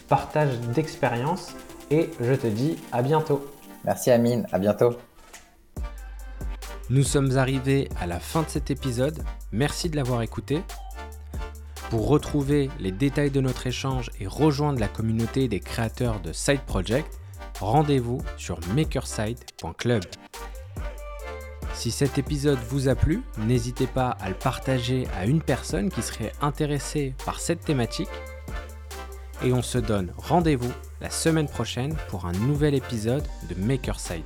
partage 0.08 0.60
d'expérience 0.76 1.56
et 1.90 2.12
je 2.20 2.34
te 2.34 2.48
dis 2.48 2.78
à 2.92 3.02
bientôt. 3.02 3.44
Merci 3.86 4.12
Amine, 4.12 4.48
à 4.52 4.60
bientôt. 4.60 4.92
Nous 6.92 7.04
sommes 7.04 7.38
arrivés 7.38 7.88
à 8.02 8.06
la 8.06 8.20
fin 8.20 8.42
de 8.42 8.50
cet 8.50 8.70
épisode. 8.70 9.24
Merci 9.54 9.90
de 9.90 9.96
l'avoir 9.96 10.24
écouté. 10.24 10.62
Pour 11.90 12.10
retrouver 12.10 12.70
les 12.82 12.92
détails 12.92 13.32
de 13.32 13.40
notre 13.40 13.66
échange 13.66 14.12
et 14.20 14.28
rejoindre 14.28 14.78
la 14.78 14.90
communauté 14.90 15.48
des 15.48 15.62
créateurs 15.62 16.20
de 16.20 16.34
Side 16.34 16.60
Project, 16.68 17.08
rendez-vous 17.62 18.22
sur 18.36 18.60
makerside.club. 18.76 20.04
Si 21.74 21.92
cet 21.92 22.18
épisode 22.18 22.60
vous 22.68 22.90
a 22.90 22.96
plu, 22.96 23.22
n'hésitez 23.38 23.88
pas 23.88 24.10
à 24.10 24.28
le 24.28 24.36
partager 24.36 25.08
à 25.18 25.26
une 25.26 25.42
personne 25.42 25.90
qui 25.90 26.02
serait 26.02 26.34
intéressée 26.42 27.16
par 27.24 27.40
cette 27.40 27.64
thématique 27.64 28.10
et 29.46 29.54
on 29.54 29.62
se 29.62 29.78
donne 29.78 30.12
rendez-vous 30.18 30.74
la 31.00 31.10
semaine 31.10 31.48
prochaine 31.48 31.96
pour 32.10 32.26
un 32.26 32.34
nouvel 32.34 32.76
épisode 32.76 33.24
de 33.50 33.56
Makerside. 33.56 34.26